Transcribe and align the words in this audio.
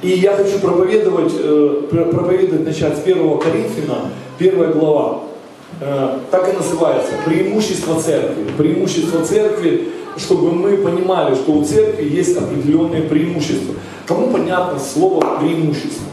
И 0.00 0.10
я 0.10 0.36
хочу 0.36 0.60
проповедовать, 0.60 1.32
э, 1.36 1.82
проповедовать 1.90 2.64
начать 2.64 2.96
с 2.96 3.02
1 3.02 3.38
Коринфяна, 3.38 4.10
1 4.38 4.72
глава. 4.72 5.22
Э, 5.80 6.18
так 6.30 6.52
и 6.52 6.56
называется, 6.56 7.12
преимущество 7.24 8.00
церкви. 8.00 8.44
Преимущество 8.56 9.24
церкви, 9.24 9.88
чтобы 10.16 10.52
мы 10.52 10.76
понимали, 10.76 11.34
что 11.34 11.52
у 11.52 11.64
церкви 11.64 12.08
есть 12.08 12.36
определенные 12.36 13.02
преимущества. 13.02 13.74
Кому 14.06 14.28
понятно 14.28 14.78
слово 14.78 15.38
преимущество? 15.40 16.07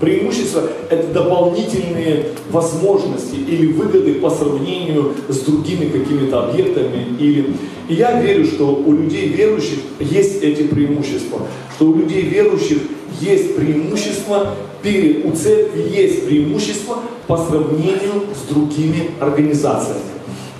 Преимущество– 0.00 0.62
это 0.90 1.08
дополнительные 1.08 2.26
возможности 2.50 3.36
или 3.36 3.72
выгоды 3.72 4.14
по 4.14 4.28
сравнению 4.28 5.14
с 5.28 5.38
другими 5.40 5.86
какими-то 5.86 6.48
объектами. 6.48 7.06
И 7.18 7.56
я 7.88 8.20
верю, 8.20 8.44
что 8.44 8.74
у 8.74 8.92
людей 8.92 9.28
верующих 9.28 9.78
есть 9.98 10.42
эти 10.42 10.64
преимущества, 10.64 11.40
что 11.74 11.86
у 11.86 11.96
людей 11.96 12.22
верующих 12.22 12.78
есть 13.20 13.56
преимущества 13.56 14.54
перед, 14.82 15.24
у 15.24 15.30
церкви 15.32 15.88
есть 15.90 16.26
преимущества 16.26 16.98
по 17.26 17.38
сравнению 17.38 18.24
с 18.34 18.52
другими 18.52 19.10
организациями. 19.18 20.00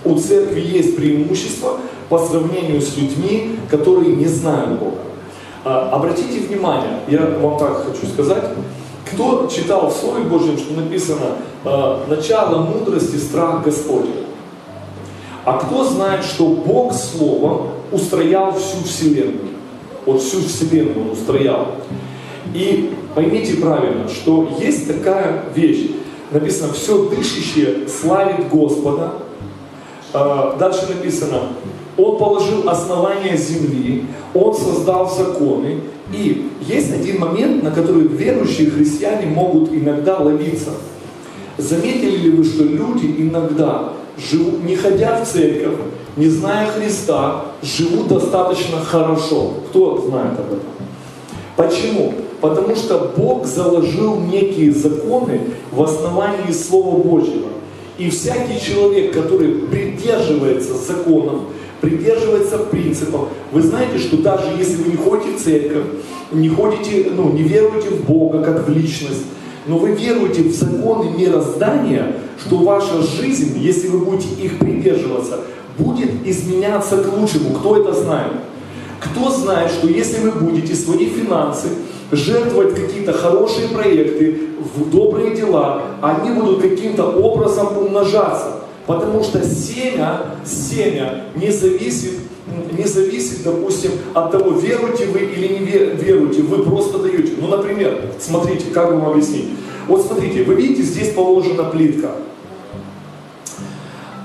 У 0.04 0.18
церкви 0.18 0.60
есть 0.60 0.96
преимущества 0.96 1.78
по 2.08 2.18
сравнению 2.18 2.80
с 2.80 2.96
людьми, 2.96 3.56
которые 3.70 4.16
не 4.16 4.26
знают 4.26 4.78
Бога. 4.78 4.98
А, 5.64 5.90
обратите 5.90 6.40
внимание, 6.40 7.00
я 7.08 7.26
вам 7.40 7.58
так 7.58 7.84
хочу 7.84 8.10
сказать, 8.10 8.44
кто 9.06 9.48
читал 9.48 9.90
в 9.90 9.94
Слове 9.94 10.24
Божьем, 10.24 10.58
что 10.58 10.74
написано 10.74 11.36
э, 11.64 11.98
«начало 12.08 12.62
мудрости– 12.62 13.16
страх 13.16 13.62
Господень». 13.64 14.26
А 15.44 15.58
кто 15.58 15.84
знает, 15.84 16.24
что 16.24 16.48
Бог 16.48 16.92
Словом 16.92 17.68
устроял 17.92 18.52
всю 18.52 18.82
Вселенную? 18.84 19.54
Вот 20.04 20.20
всю 20.20 20.40
Вселенную 20.40 21.06
Он 21.06 21.10
устроял. 21.12 21.68
И 22.52 22.94
поймите 23.14 23.54
правильно, 23.58 24.08
что 24.08 24.48
есть 24.58 24.88
такая 24.88 25.44
вещь. 25.54 25.90
Написано, 26.32 26.72
все 26.72 27.08
дышащее 27.08 27.88
славит 27.88 28.48
Господа. 28.48 29.12
Э, 30.12 30.56
дальше 30.58 30.86
написано, 30.88 31.50
Он 31.98 32.18
положил 32.18 32.68
основания 32.68 33.36
земли, 33.36 34.04
Он 34.34 34.54
создал 34.54 35.10
законы, 35.10 35.80
и 36.12 36.50
есть 36.60 36.92
один 36.92 37.20
момент, 37.20 37.62
на 37.62 37.70
который 37.70 38.06
верующие 38.06 38.70
христиане 38.70 39.26
могут 39.26 39.72
иногда 39.72 40.18
ловиться. 40.18 40.70
Заметили 41.58 42.16
ли 42.16 42.30
вы, 42.30 42.44
что 42.44 42.64
люди 42.64 43.14
иногда, 43.18 43.92
живут, 44.18 44.62
не 44.64 44.76
ходя 44.76 45.24
в 45.24 45.28
церковь, 45.28 45.76
не 46.16 46.28
зная 46.28 46.66
Христа, 46.68 47.46
живут 47.62 48.08
достаточно 48.08 48.78
хорошо? 48.80 49.54
Кто 49.68 50.06
знает 50.06 50.38
об 50.38 50.46
этом? 50.46 50.60
Почему? 51.56 52.12
Потому 52.40 52.76
что 52.76 53.12
Бог 53.16 53.46
заложил 53.46 54.16
некие 54.16 54.72
законы 54.72 55.40
в 55.72 55.82
основании 55.82 56.52
Слова 56.52 56.98
Божьего. 56.98 57.48
И 57.96 58.10
всякий 58.10 58.60
человек, 58.60 59.14
который 59.14 59.52
придерживается 59.52 60.74
законов, 60.74 61.40
придерживается 61.80 62.58
принципов. 62.58 63.28
Вы 63.52 63.62
знаете, 63.62 63.98
что 63.98 64.16
даже 64.18 64.46
если 64.58 64.82
вы 64.82 64.90
не 64.90 64.96
ходите 64.96 65.36
в 65.36 65.42
церковь, 65.42 65.84
не 66.32 66.48
ходите, 66.48 67.10
ну, 67.14 67.32
не 67.32 67.42
веруете 67.42 67.90
в 67.90 68.04
Бога 68.04 68.42
как 68.42 68.66
в 68.66 68.70
личность, 68.70 69.24
но 69.66 69.78
вы 69.78 69.92
веруете 69.92 70.42
в 70.42 70.54
законы 70.54 71.10
мироздания, 71.16 72.16
что 72.44 72.56
ваша 72.58 73.02
жизнь, 73.02 73.58
если 73.58 73.88
вы 73.88 73.98
будете 73.98 74.28
их 74.42 74.58
придерживаться, 74.58 75.40
будет 75.78 76.10
изменяться 76.24 76.98
к 76.98 77.16
лучшему. 77.16 77.50
Кто 77.58 77.76
это 77.76 77.92
знает? 77.92 78.32
Кто 79.00 79.30
знает, 79.30 79.70
что 79.70 79.88
если 79.88 80.20
вы 80.20 80.30
будете 80.30 80.74
свои 80.74 81.06
финансы 81.06 81.68
жертвовать 82.12 82.74
какие-то 82.74 83.12
хорошие 83.12 83.68
проекты, 83.68 84.46
в 84.74 84.90
добрые 84.90 85.34
дела, 85.34 85.82
они 86.00 86.30
будут 86.30 86.60
каким-то 86.60 87.04
образом 87.04 87.76
умножаться. 87.78 88.65
Потому 88.86 89.22
что 89.24 89.44
семя, 89.44 90.36
семя 90.44 91.24
не 91.34 91.50
зависит, 91.50 92.20
не 92.72 92.84
зависит, 92.84 93.42
допустим, 93.42 93.90
от 94.14 94.30
того, 94.30 94.52
веруете 94.52 95.06
вы 95.06 95.20
или 95.20 95.48
не 95.48 95.66
веруете, 95.66 96.42
вы 96.42 96.62
просто 96.62 96.98
даете. 96.98 97.32
Ну, 97.40 97.48
например, 97.48 98.12
смотрите, 98.20 98.66
как 98.72 98.92
вам 98.92 99.06
объяснить. 99.06 99.48
Вот 99.88 100.06
смотрите, 100.06 100.44
вы 100.44 100.54
видите, 100.54 100.82
здесь 100.82 101.12
положена 101.12 101.64
плитка. 101.64 102.12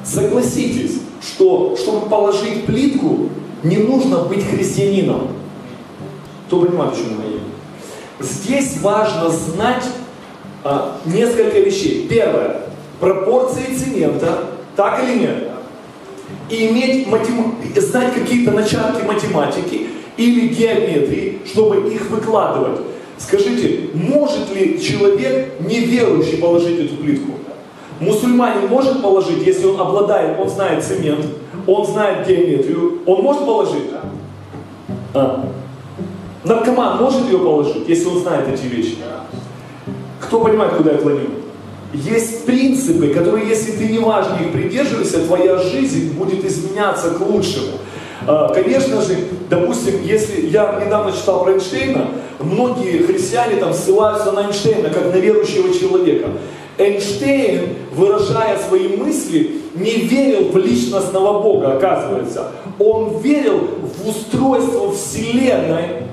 Согласитесь, 0.03 0.99
что 1.21 1.75
чтобы 1.75 2.07
положить 2.07 2.65
плитку, 2.65 3.29
не 3.63 3.77
нужно 3.77 4.23
быть 4.23 4.45
христианином. 4.45 5.29
Кто 6.47 6.61
понимает, 6.61 6.93
о 6.93 6.95
чем 6.95 7.05
я? 7.09 8.25
Здесь 8.25 8.77
важно 8.81 9.29
знать 9.29 9.85
а, 10.63 10.99
несколько 11.05 11.59
вещей. 11.59 12.07
Первое 12.07 12.61
пропорции 13.01 13.75
цемента, 13.75 14.50
так 14.81 15.03
или 15.03 15.19
нет? 15.19 15.49
И 16.49 16.67
иметь 16.69 17.05
матем... 17.05 17.53
знать 17.75 18.15
какие-то 18.15 18.49
начатки 18.49 19.03
математики 19.03 19.89
или 20.17 20.47
геометрии, 20.47 21.39
чтобы 21.45 21.93
их 21.93 22.09
выкладывать. 22.09 22.81
Скажите, 23.19 23.89
может 23.93 24.51
ли 24.55 24.81
человек 24.81 25.59
неверующий 25.59 26.37
положить 26.37 26.79
эту 26.79 26.95
плитку? 26.95 27.33
Мусульманин 27.99 28.67
может 28.69 29.03
положить, 29.03 29.45
если 29.45 29.67
он 29.67 29.79
обладает, 29.79 30.39
он 30.39 30.49
знает 30.49 30.83
цемент, 30.83 31.27
он 31.67 31.85
знает 31.85 32.27
геометрию, 32.27 33.03
он 33.05 33.21
может 33.21 33.45
положить? 33.45 33.91
А. 35.13 35.47
Наркоман 36.43 36.97
может 36.97 37.31
ее 37.31 37.37
положить, 37.37 37.87
если 37.87 38.07
он 38.07 38.17
знает 38.17 38.47
эти 38.47 38.65
вещи? 38.65 38.97
Кто 40.19 40.39
понимает, 40.39 40.73
куда 40.73 40.93
я 40.93 40.97
клоню? 40.97 41.40
Есть 41.93 42.45
принципы, 42.45 43.07
которые, 43.07 43.49
если 43.49 43.71
ты 43.73 43.87
неважно 43.87 44.37
их 44.41 44.51
придерживаешься, 44.51 45.25
твоя 45.25 45.57
жизнь 45.57 46.13
будет 46.13 46.45
изменяться 46.45 47.11
к 47.11 47.19
лучшему. 47.19 47.77
А, 48.25 48.53
конечно 48.53 49.01
же, 49.01 49.17
допустим, 49.49 50.01
если 50.03 50.47
я 50.47 50.81
недавно 50.85 51.11
читал 51.11 51.43
про 51.43 51.53
Эйнштейна, 51.53 52.07
многие 52.39 52.99
христиане 52.99 53.57
там 53.57 53.73
ссылаются 53.73 54.31
на 54.31 54.47
Эйнштейна 54.47 54.89
как 54.89 55.13
на 55.13 55.17
верующего 55.17 55.73
человека. 55.73 56.29
Эйнштейн, 56.77 57.75
выражая 57.93 58.57
свои 58.57 58.95
мысли, 58.95 59.61
не 59.75 59.91
верил 59.91 60.49
в 60.51 60.57
личностного 60.57 61.41
Бога, 61.41 61.75
оказывается. 61.75 62.51
Он 62.79 63.19
верил 63.19 63.67
в 63.81 64.09
устройство 64.09 64.91
Вселенной, 64.93 66.03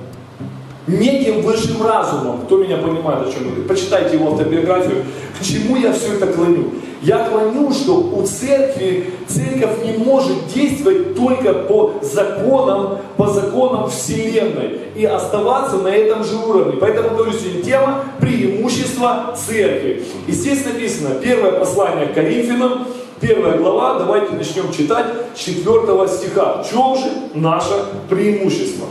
неким 0.88 1.42
высшим 1.42 1.82
разумом. 1.86 2.42
Кто 2.42 2.58
меня 2.58 2.78
понимает, 2.78 3.28
о 3.28 3.32
чем 3.32 3.56
я 3.56 3.68
Почитайте 3.68 4.16
его 4.16 4.32
автобиографию. 4.32 5.04
К 5.38 5.44
чему 5.44 5.76
я 5.76 5.92
все 5.92 6.14
это 6.14 6.26
клоню? 6.26 6.72
Я 7.02 7.28
клоню, 7.28 7.72
что 7.72 7.96
у 7.96 8.26
церкви, 8.26 9.12
церковь 9.28 9.84
не 9.84 10.04
может 10.04 10.48
действовать 10.52 11.14
только 11.14 11.52
по 11.52 11.94
законам, 12.02 12.98
по 13.16 13.28
законам 13.28 13.88
Вселенной 13.88 14.80
и 14.96 15.04
оставаться 15.04 15.76
на 15.76 15.88
этом 15.88 16.24
же 16.24 16.36
уровне. 16.36 16.76
Поэтому 16.80 17.10
говорю 17.10 17.32
сегодня 17.32 17.62
тема 17.62 18.04
преимущества 18.20 19.36
церкви. 19.36 20.04
И 20.26 20.32
здесь 20.32 20.64
написано, 20.64 21.16
первое 21.22 21.52
послание 21.52 22.06
к 22.06 22.14
Коринфянам, 22.14 22.88
первая 23.20 23.58
глава, 23.58 24.00
давайте 24.00 24.32
начнем 24.32 24.72
читать 24.72 25.06
с 25.36 25.38
4 25.38 25.64
стиха. 26.08 26.62
В 26.62 26.68
чем 26.68 26.96
же 26.96 27.10
наше 27.34 27.74
преимущество? 28.08 28.86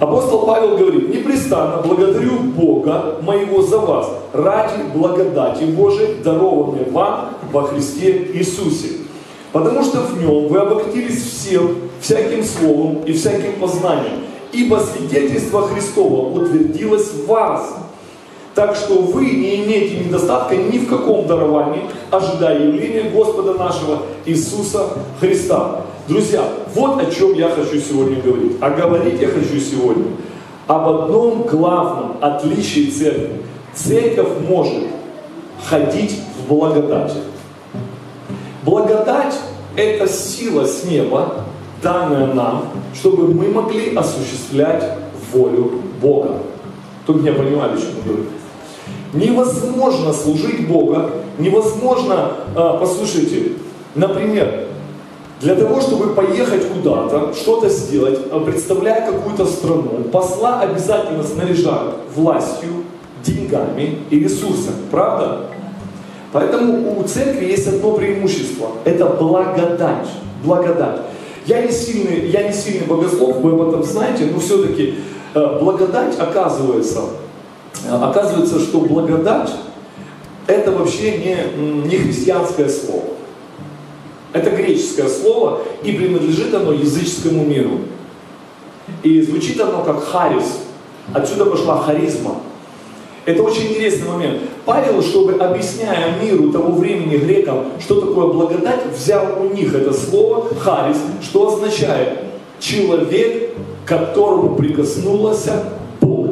Апостол 0.00 0.46
Павел 0.46 0.76
говорит, 0.76 1.12
непрестанно 1.12 1.82
благодарю 1.82 2.38
Бога 2.38 3.16
моего 3.22 3.62
за 3.62 3.78
вас, 3.78 4.08
ради 4.32 4.82
благодати 4.94 5.64
Божией, 5.64 6.22
дарованной 6.22 6.88
вам 6.90 7.30
во 7.52 7.64
Христе 7.64 8.30
Иисусе. 8.34 8.98
Потому 9.52 9.82
что 9.82 10.02
в 10.02 10.22
нем 10.22 10.46
вы 10.48 10.58
обогатились 10.58 11.20
всем, 11.20 11.70
всяким 12.00 12.44
словом 12.44 13.02
и 13.06 13.12
всяким 13.12 13.58
познанием, 13.58 14.20
ибо 14.52 14.76
свидетельство 14.76 15.62
Христово 15.62 16.28
утвердилось 16.30 17.10
в 17.10 17.26
вас. 17.26 17.74
Так 18.58 18.74
что 18.74 18.94
вы 18.94 19.24
не 19.24 19.62
имеете 19.62 20.04
недостатка 20.04 20.56
ни 20.56 20.78
в 20.78 20.88
каком 20.88 21.28
даровании, 21.28 21.82
ожидая 22.10 22.60
явления 22.66 23.08
Господа 23.08 23.54
нашего 23.54 23.98
Иисуса 24.26 24.94
Христа. 25.20 25.82
Друзья, 26.08 26.42
вот 26.74 27.00
о 27.00 27.06
чем 27.08 27.34
я 27.34 27.50
хочу 27.50 27.78
сегодня 27.78 28.20
говорить. 28.20 28.56
А 28.60 28.70
говорить 28.70 29.20
я 29.20 29.28
хочу 29.28 29.60
сегодня 29.60 30.06
об 30.66 30.88
одном 30.88 31.42
главном 31.42 32.16
отличии 32.20 32.90
церкви. 32.90 33.42
Церковь 33.74 34.40
может 34.48 34.88
ходить 35.64 36.20
в 36.40 36.48
благодати. 36.48 37.18
Благодать– 38.64 39.38
это 39.76 40.08
сила 40.08 40.66
с 40.66 40.82
неба, 40.82 41.44
данная 41.80 42.34
нам, 42.34 42.64
чтобы 42.92 43.28
мы 43.28 43.50
могли 43.50 43.94
осуществлять 43.94 44.82
волю 45.32 45.74
Бога. 46.02 46.38
Тут 47.06 47.22
меня 47.22 47.34
понимали, 47.34 47.76
что 47.76 47.86
я 47.86 48.02
говорю. 48.04 48.24
Невозможно 49.12 50.12
служить 50.12 50.68
Бога, 50.68 51.10
невозможно, 51.38 52.32
а, 52.54 52.76
послушайте, 52.78 53.52
например, 53.94 54.66
для 55.40 55.54
того, 55.54 55.80
чтобы 55.80 56.14
поехать 56.14 56.68
куда-то, 56.68 57.32
что-то 57.32 57.68
сделать, 57.68 58.18
а 58.30 58.40
представляя 58.40 59.10
какую-то 59.10 59.46
страну, 59.46 60.04
посла 60.12 60.60
обязательно 60.60 61.22
снаряжают 61.22 61.94
властью, 62.14 62.70
деньгами 63.24 63.98
и 64.10 64.20
ресурсами. 64.20 64.76
Правда? 64.90 65.46
Поэтому 66.32 67.00
у 67.00 67.02
церкви 67.04 67.46
есть 67.46 67.66
одно 67.66 67.92
преимущество. 67.92 68.68
Это 68.84 69.06
благодать. 69.06 70.08
Благодать. 70.44 71.00
Я 71.46 71.62
не 71.62 71.72
сильный, 71.72 72.28
я 72.28 72.46
не 72.46 72.52
сильный 72.52 72.86
богослов, 72.86 73.38
вы 73.38 73.52
об 73.52 73.68
этом 73.68 73.82
знаете, 73.82 74.28
но 74.32 74.38
все-таки 74.38 74.96
э, 75.34 75.58
благодать 75.60 76.18
оказывается, 76.18 77.00
э, 77.00 77.17
оказывается, 77.90 78.58
что 78.60 78.80
благодать 78.80 79.50
это 80.48 80.72
вообще 80.72 81.18
не, 81.18 81.86
не 81.86 81.96
христианское 81.96 82.68
слово. 82.68 83.04
Это 84.32 84.50
греческое 84.50 85.08
слово, 85.08 85.60
и 85.82 85.92
принадлежит 85.92 86.54
оно 86.54 86.72
языческому 86.72 87.44
миру. 87.44 87.80
И 89.02 89.20
звучит 89.20 89.60
оно 89.60 89.82
как 89.82 90.02
харис. 90.02 90.60
Отсюда 91.12 91.44
пошла 91.46 91.82
харизма. 91.82 92.36
Это 93.26 93.42
очень 93.42 93.68
интересный 93.68 94.08
момент. 94.08 94.40
Павел, 94.64 95.02
чтобы 95.02 95.34
объясняя 95.34 96.18
миру 96.22 96.50
того 96.50 96.72
времени 96.72 97.18
грекам, 97.18 97.66
что 97.78 98.00
такое 98.00 98.28
благодать, 98.28 98.80
взял 98.96 99.26
у 99.42 99.52
них 99.54 99.74
это 99.74 99.92
слово 99.92 100.48
харис, 100.58 100.96
что 101.22 101.54
означает 101.54 102.20
человек, 102.58 103.50
которому 103.84 104.56
прикоснулся 104.56 105.52
Бог, 105.52 105.64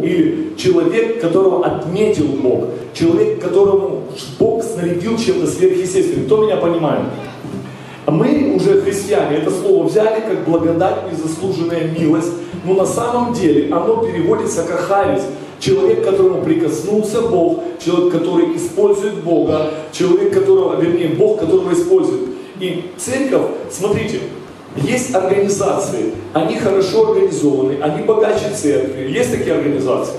или 0.06 0.54
человек, 0.56 1.20
которого 1.20 1.64
отметил 1.66 2.26
Бог, 2.42 2.64
человек, 2.94 3.40
которому 3.40 4.04
Бог 4.38 4.62
снарядил 4.62 5.18
чем-то 5.18 5.46
сверхъестественным. 5.46 6.26
Кто 6.26 6.44
меня 6.44 6.56
понимает? 6.56 7.02
Мы 8.06 8.54
уже 8.54 8.80
христиане 8.82 9.38
это 9.38 9.50
слово 9.50 9.88
взяли 9.88 10.20
как 10.20 10.44
благодать, 10.44 11.10
незаслуженная 11.10 11.90
милость, 11.98 12.32
но 12.64 12.74
на 12.74 12.86
самом 12.86 13.34
деле 13.34 13.72
оно 13.72 13.96
переводится 13.96 14.62
как 14.62 14.80
харис, 14.80 15.22
человек, 15.58 16.04
которому 16.04 16.42
прикоснулся 16.42 17.22
Бог, 17.22 17.64
человек, 17.84 18.12
который 18.12 18.56
использует 18.56 19.24
Бога, 19.24 19.70
человек, 19.92 20.32
которого, 20.32 20.80
вернее, 20.80 21.08
Бог, 21.08 21.40
которого 21.40 21.72
использует. 21.72 22.28
И 22.60 22.84
церковь, 22.96 23.50
смотрите, 23.70 24.20
есть 24.76 25.14
организации, 25.14 26.12
они 26.32 26.56
хорошо 26.56 27.10
организованы, 27.10 27.78
они 27.80 28.02
богаче 28.02 28.50
церкви. 28.54 29.10
Есть 29.10 29.32
такие 29.32 29.54
организации? 29.54 30.16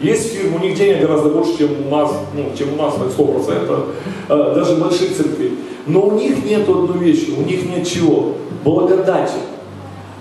Есть 0.00 0.32
фирмы, 0.32 0.58
у 0.58 0.60
них 0.60 0.76
денег 0.76 1.02
гораздо 1.02 1.30
больше, 1.30 1.58
чем 1.58 1.70
у 1.86 1.90
нас, 1.90 2.12
ну, 2.34 2.52
чем 2.56 2.74
у 2.74 2.76
нас 2.76 2.94
на 2.98 3.04
100%, 3.04 3.86
э, 4.28 4.52
даже 4.54 4.76
больших 4.76 5.16
церквей. 5.16 5.58
Но 5.86 6.02
у 6.02 6.12
них 6.12 6.44
нет 6.44 6.68
одной 6.68 6.98
вещи, 6.98 7.30
у 7.30 7.42
них 7.42 7.64
нет 7.64 7.86
чего? 7.86 8.34
Благодати. 8.62 9.38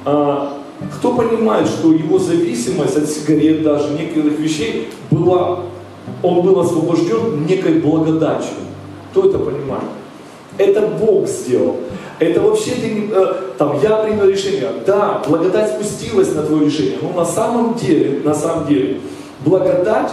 А, 0.05 0.57
кто 0.95 1.13
понимает, 1.13 1.67
что 1.67 1.91
его 1.91 2.19
зависимость 2.19 2.97
от 2.97 3.09
сигарет, 3.09 3.63
даже 3.63 3.93
некоторых 3.93 4.39
вещей, 4.39 4.89
была, 5.11 5.59
он 6.23 6.41
был 6.41 6.59
освобожден 6.59 7.45
некой 7.45 7.79
благодатью? 7.79 8.55
Кто 9.11 9.27
это 9.27 9.39
понимает? 9.39 9.83
Это 10.57 10.81
Бог 10.87 11.27
сделал. 11.27 11.77
Это 12.19 12.41
вообще 12.41 12.71
ты 12.71 12.89
не, 12.89 13.09
э, 13.11 13.33
там, 13.57 13.79
я 13.81 13.97
принял 13.97 14.25
решение. 14.25 14.69
Да, 14.85 15.21
благодать 15.27 15.73
спустилась 15.73 16.33
на 16.33 16.43
твое 16.43 16.65
решение. 16.65 16.97
Но 17.01 17.11
на 17.11 17.25
самом 17.25 17.75
деле, 17.75 18.21
на 18.23 18.33
самом 18.33 18.67
деле, 18.67 19.01
благодать, 19.43 20.11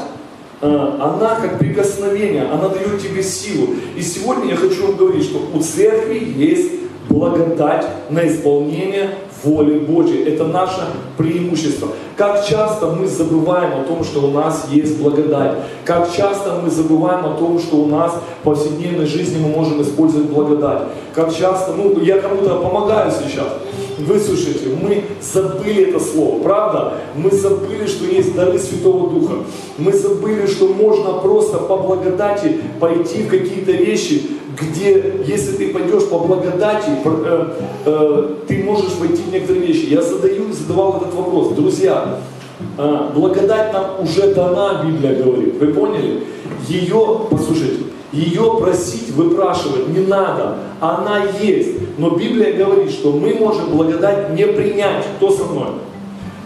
э, 0.60 0.66
она 0.66 1.38
как 1.40 1.58
прикосновение, 1.58 2.44
она 2.44 2.68
дает 2.68 3.00
тебе 3.00 3.22
силу. 3.22 3.68
И 3.96 4.02
сегодня 4.02 4.50
я 4.50 4.56
хочу 4.56 4.86
вам 4.86 4.96
говорить, 4.96 5.24
что 5.24 5.38
у 5.54 5.60
церкви 5.60 6.32
есть 6.36 6.72
благодать 7.12 7.86
на 8.10 8.26
исполнение 8.26 9.10
воли 9.44 9.78
Божьей. 9.78 10.24
Это 10.24 10.44
наше 10.44 10.80
преимущество. 11.16 11.88
Как 12.16 12.46
часто 12.46 12.88
мы 12.88 13.06
забываем 13.06 13.80
о 13.80 13.84
том, 13.84 14.04
что 14.04 14.20
у 14.20 14.30
нас 14.30 14.66
есть 14.70 15.00
благодать. 15.00 15.56
Как 15.84 16.14
часто 16.14 16.60
мы 16.62 16.70
забываем 16.70 17.24
о 17.26 17.36
том, 17.36 17.58
что 17.58 17.76
у 17.76 17.86
нас 17.86 18.12
в 18.40 18.44
повседневной 18.44 19.06
жизни 19.06 19.42
мы 19.42 19.48
можем 19.48 19.82
использовать 19.82 20.28
благодать. 20.28 20.82
Как 21.14 21.34
часто, 21.34 21.72
ну, 21.72 21.98
я 22.00 22.18
кому-то 22.18 22.56
помогаю 22.60 23.10
сейчас. 23.10 23.48
Выслушайте, 23.98 24.68
мы 24.80 25.04
забыли 25.20 25.90
это 25.90 26.00
слово, 26.00 26.42
правда? 26.42 26.94
Мы 27.14 27.30
забыли, 27.30 27.86
что 27.86 28.06
есть 28.06 28.34
дары 28.34 28.58
Святого 28.58 29.10
Духа. 29.10 29.34
Мы 29.78 29.92
забыли, 29.92 30.46
что 30.46 30.68
можно 30.68 31.14
просто 31.14 31.58
по 31.58 31.76
благодати 31.76 32.60
пойти 32.80 33.22
в 33.22 33.28
какие-то 33.28 33.72
вещи, 33.72 34.22
где, 34.60 35.22
если 35.26 35.56
ты 35.56 35.72
пойдешь 35.72 36.08
по 36.08 36.18
благодати, 36.18 36.90
э, 37.04 37.46
э, 37.86 38.28
ты 38.48 38.62
можешь 38.64 38.94
войти 38.98 39.22
в 39.22 39.32
некоторые 39.32 39.66
вещи. 39.66 39.86
Я 39.86 40.02
задаю 40.02 40.52
задавал 40.52 40.98
этот 40.98 41.14
вопрос. 41.14 41.54
Друзья, 41.54 42.18
э, 42.78 43.08
благодать 43.14 43.72
нам 43.72 44.02
уже 44.02 44.34
дана, 44.34 44.84
Библия 44.84 45.22
говорит. 45.22 45.58
Вы 45.58 45.68
поняли? 45.68 46.24
Ее, 46.68 47.20
послушайте, 47.30 47.84
ее 48.12 48.56
просить, 48.60 49.10
выпрашивать 49.10 49.88
не 49.88 50.06
надо. 50.06 50.58
Она 50.80 51.22
есть. 51.40 51.98
Но 51.98 52.10
Библия 52.10 52.52
говорит, 52.52 52.90
что 52.90 53.12
мы 53.12 53.34
можем 53.34 53.70
благодать 53.70 54.30
не 54.34 54.46
принять. 54.46 55.04
Кто 55.16 55.30
со 55.30 55.44
мной? 55.44 55.68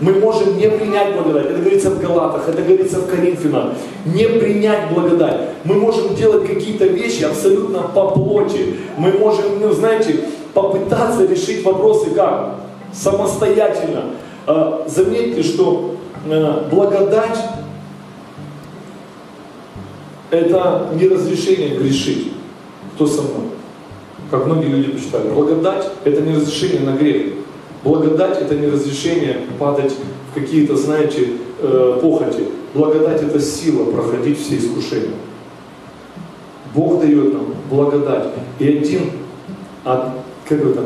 Мы 0.00 0.12
можем 0.12 0.58
не 0.58 0.69
принять 0.69 1.14
благодать. 1.14 1.46
Это 1.46 1.58
говорится 1.60 1.90
в 1.90 2.00
Галатах, 2.00 2.48
это 2.48 2.62
говорится 2.62 3.00
в 3.00 3.08
Коринфянах. 3.08 3.72
Не 4.04 4.26
принять 4.26 4.93
благодать. 4.93 5.40
Мы 5.64 5.76
можем 5.76 6.14
делать 6.14 6.46
какие-то 6.46 6.87
вещи 6.87 7.25
абсолютно 7.25 7.82
по 7.82 8.10
плоти. 8.10 8.76
Мы 8.98 9.12
можем, 9.12 9.60
ну, 9.60 9.72
знаете, 9.72 10.20
попытаться 10.52 11.25
решить 11.26 11.64
вопросы 11.64 12.10
как? 12.10 12.56
Самостоятельно. 12.93 14.04
А, 14.46 14.84
заметьте, 14.87 15.43
что 15.43 15.96
э, 16.28 16.69
благодать 16.70 17.38
это 20.31 20.90
не 20.94 21.08
разрешение 21.08 21.76
грешить. 21.76 22.32
Кто 22.94 23.06
со 23.06 23.22
мной? 23.22 23.50
Как 24.31 24.46
многие 24.46 24.66
люди 24.66 24.92
почитали. 24.92 25.28
Благодать 25.28 25.90
это 26.04 26.20
не 26.20 26.34
разрешение 26.34 26.81
на 26.81 26.96
грех. 26.96 27.32
Благодать 27.86 28.42
это 28.42 28.56
не 28.56 28.66
разрешение 28.66 29.42
падать 29.60 29.94
в 30.32 30.34
какие-то, 30.34 30.76
знаете, 30.76 31.28
э, 31.60 31.98
похоти. 32.02 32.48
Благодать 32.74 33.22
это 33.22 33.40
сила 33.40 33.84
проходить 33.84 34.40
все 34.40 34.58
искушения. 34.58 35.14
Бог 36.74 37.00
дает 37.00 37.32
нам 37.32 37.54
благодать. 37.70 38.30
И 38.58 38.66
один, 38.66 39.12
как 39.84 40.10
это, 40.50 40.84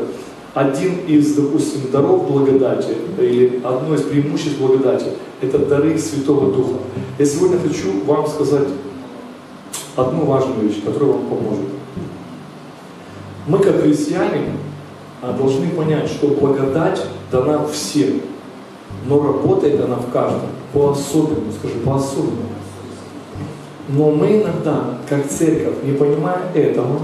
один 0.53 0.99
из, 1.07 1.33
допустим, 1.33 1.89
даров 1.91 2.31
благодати, 2.31 2.95
или 3.17 3.59
одно 3.63 3.95
из 3.95 4.03
преимуществ 4.03 4.59
благодати, 4.59 5.07
это 5.41 5.57
дары 5.57 5.97
Святого 5.97 6.53
Духа. 6.53 6.75
Я 7.17 7.25
сегодня 7.25 7.57
хочу 7.57 8.03
вам 8.05 8.27
сказать 8.27 8.67
одну 9.95 10.25
важную 10.25 10.69
вещь, 10.69 10.83
которая 10.85 11.13
вам 11.13 11.25
поможет. 11.25 11.65
Мы, 13.47 13.57
как 13.57 13.81
христиане, 13.81 14.51
должны 15.21 15.69
понять, 15.69 16.07
что 16.07 16.27
благодать 16.27 17.01
дана 17.31 17.65
всем, 17.67 18.21
но 19.07 19.21
работает 19.21 19.79
она 19.81 19.95
в 19.95 20.11
каждом 20.11 20.49
по-особенному, 20.73 21.51
скажи, 21.57 21.75
по-особенному. 21.85 22.49
Но 23.89 24.11
мы 24.11 24.41
иногда, 24.41 24.97
как 25.07 25.27
церковь, 25.27 25.83
не 25.83 25.93
понимая 25.93 26.51
этого, 26.53 26.99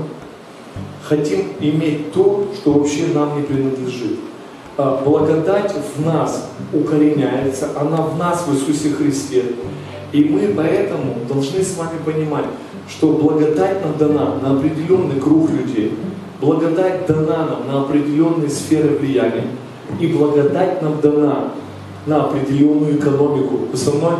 хотим 1.03 1.47
иметь 1.59 2.11
то, 2.13 2.47
что 2.55 2.73
вообще 2.73 3.07
нам 3.13 3.37
не 3.37 3.43
принадлежит. 3.43 4.19
А, 4.77 5.01
благодать 5.03 5.73
в 5.95 6.05
нас 6.05 6.49
укореняется, 6.73 7.69
она 7.75 7.97
в 7.97 8.17
нас 8.17 8.45
в 8.47 8.53
Иисусе 8.53 8.91
Христе. 8.91 9.43
И 10.11 10.23
мы 10.23 10.53
поэтому 10.55 11.15
должны 11.27 11.61
с 11.61 11.75
вами 11.77 11.97
понимать, 12.05 12.45
что 12.87 13.09
благодать 13.09 13.83
нам 13.83 13.97
дана 13.97 14.35
на 14.35 14.57
определенный 14.57 15.19
круг 15.19 15.49
людей, 15.49 15.93
Благодать 16.39 17.07
дана 17.07 17.47
нам 17.47 17.67
на 17.67 17.81
определенные 17.81 18.49
сферы 18.49 18.89
влияния. 18.89 19.47
И 19.99 20.07
благодать 20.07 20.81
нам 20.81 20.99
дана 21.01 21.53
на 22.05 22.25
определенную 22.25 22.97
экономику. 22.97 23.59
Вы 23.71 23.77
со 23.77 23.91
мной? 23.91 24.13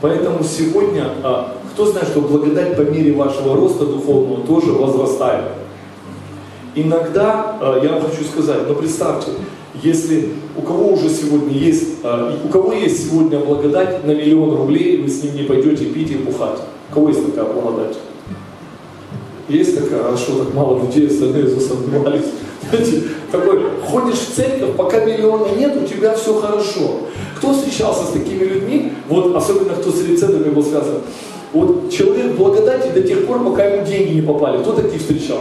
Поэтому 0.00 0.44
сегодня, 0.44 1.08
а, 1.22 1.56
кто 1.72 1.86
знает, 1.86 2.08
что 2.08 2.20
благодать 2.20 2.76
по 2.76 2.82
мере 2.82 3.12
вашего 3.12 3.56
роста 3.56 3.86
духовного 3.86 4.46
тоже 4.46 4.72
возрастает. 4.72 5.46
Иногда, 6.74 7.56
а, 7.60 7.80
я 7.82 7.92
вам 7.92 8.02
хочу 8.02 8.22
сказать, 8.24 8.68
но 8.68 8.74
представьте, 8.74 9.32
если 9.82 10.30
у 10.56 10.62
кого 10.62 10.92
уже 10.92 11.08
сегодня 11.08 11.52
есть, 11.52 11.98
а, 12.04 12.38
у 12.44 12.48
кого 12.48 12.72
есть 12.72 13.08
сегодня 13.08 13.40
благодать 13.40 14.04
на 14.06 14.12
миллион 14.12 14.56
рублей, 14.56 15.02
вы 15.02 15.08
с 15.08 15.22
ним 15.22 15.34
не 15.34 15.42
пойдете 15.42 15.86
пить 15.86 16.10
и 16.10 16.16
бухать. 16.16 16.60
У 16.90 16.94
кого 16.94 17.08
есть 17.08 17.24
такая 17.26 17.52
благодать? 17.52 17.96
Есть 19.48 19.78
такая, 19.78 20.12
а 20.12 20.16
что 20.16 20.44
так 20.44 20.54
мало 20.54 20.82
людей, 20.82 21.06
остальные 21.06 21.46
засомневались. 21.46 22.24
Знаете, 22.68 23.02
такой, 23.30 23.60
ходишь 23.88 24.18
в 24.18 24.34
церковь, 24.34 24.74
пока 24.76 25.04
миллиона 25.04 25.46
нет, 25.56 25.76
у 25.76 25.86
тебя 25.86 26.14
все 26.14 26.34
хорошо. 26.40 27.00
Кто 27.36 27.52
встречался 27.52 28.06
с 28.06 28.10
такими 28.10 28.42
людьми, 28.42 28.92
вот 29.08 29.36
особенно 29.36 29.74
кто 29.74 29.90
с 29.92 30.04
рецептами 30.04 30.50
был 30.50 30.64
связан, 30.64 31.02
вот 31.52 31.90
человек 31.90 32.32
благодати 32.32 32.88
до 32.92 33.02
тех 33.02 33.26
пор, 33.26 33.44
пока 33.44 33.64
ему 33.64 33.86
деньги 33.86 34.14
не 34.14 34.22
попали. 34.22 34.62
Кто 34.62 34.72
таких 34.72 35.00
встречал? 35.00 35.38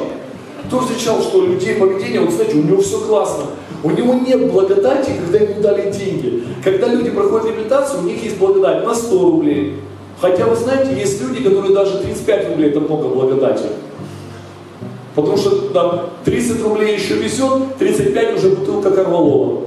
Кто 0.67 0.81
встречал, 0.81 1.21
что 1.21 1.45
людей 1.45 1.75
поведение, 1.75 2.21
вот 2.21 2.31
знаете, 2.31 2.57
у 2.57 2.63
него 2.63 2.81
все 2.81 2.99
классно. 2.99 3.45
У 3.83 3.91
него 3.91 4.13
нет 4.13 4.51
благодати, 4.51 5.11
когда 5.19 5.45
ему 5.45 5.61
дали 5.61 5.91
деньги. 5.91 6.43
Когда 6.63 6.87
люди 6.87 7.09
проходят 7.09 7.47
реабилитацию, 7.47 8.01
у 8.01 8.03
них 8.03 8.23
есть 8.23 8.37
благодать 8.37 8.85
на 8.85 8.93
100 8.93 9.19
рублей. 9.19 9.77
Хотя 10.19 10.45
вы 10.45 10.55
знаете, 10.55 10.95
есть 10.95 11.21
люди, 11.21 11.43
которые 11.43 11.73
даже 11.73 11.99
35 11.99 12.49
рублей 12.49 12.69
это 12.69 12.79
много 12.79 13.09
благодати. 13.09 13.65
Потому 15.15 15.37
что 15.37 15.69
там 15.69 16.09
30 16.25 16.61
рублей 16.63 16.95
еще 16.95 17.15
везет, 17.15 17.77
35 17.79 18.37
уже 18.37 18.49
бутылка 18.49 18.91
корвалола. 18.91 19.61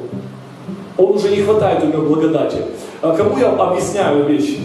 Он 0.98 1.10
уже 1.12 1.30
не 1.30 1.42
хватает 1.42 1.82
у 1.84 1.86
него 1.86 2.02
благодати. 2.02 2.58
А 3.00 3.16
кому 3.16 3.38
я 3.38 3.50
объясняю 3.50 4.26
вещи? 4.26 4.58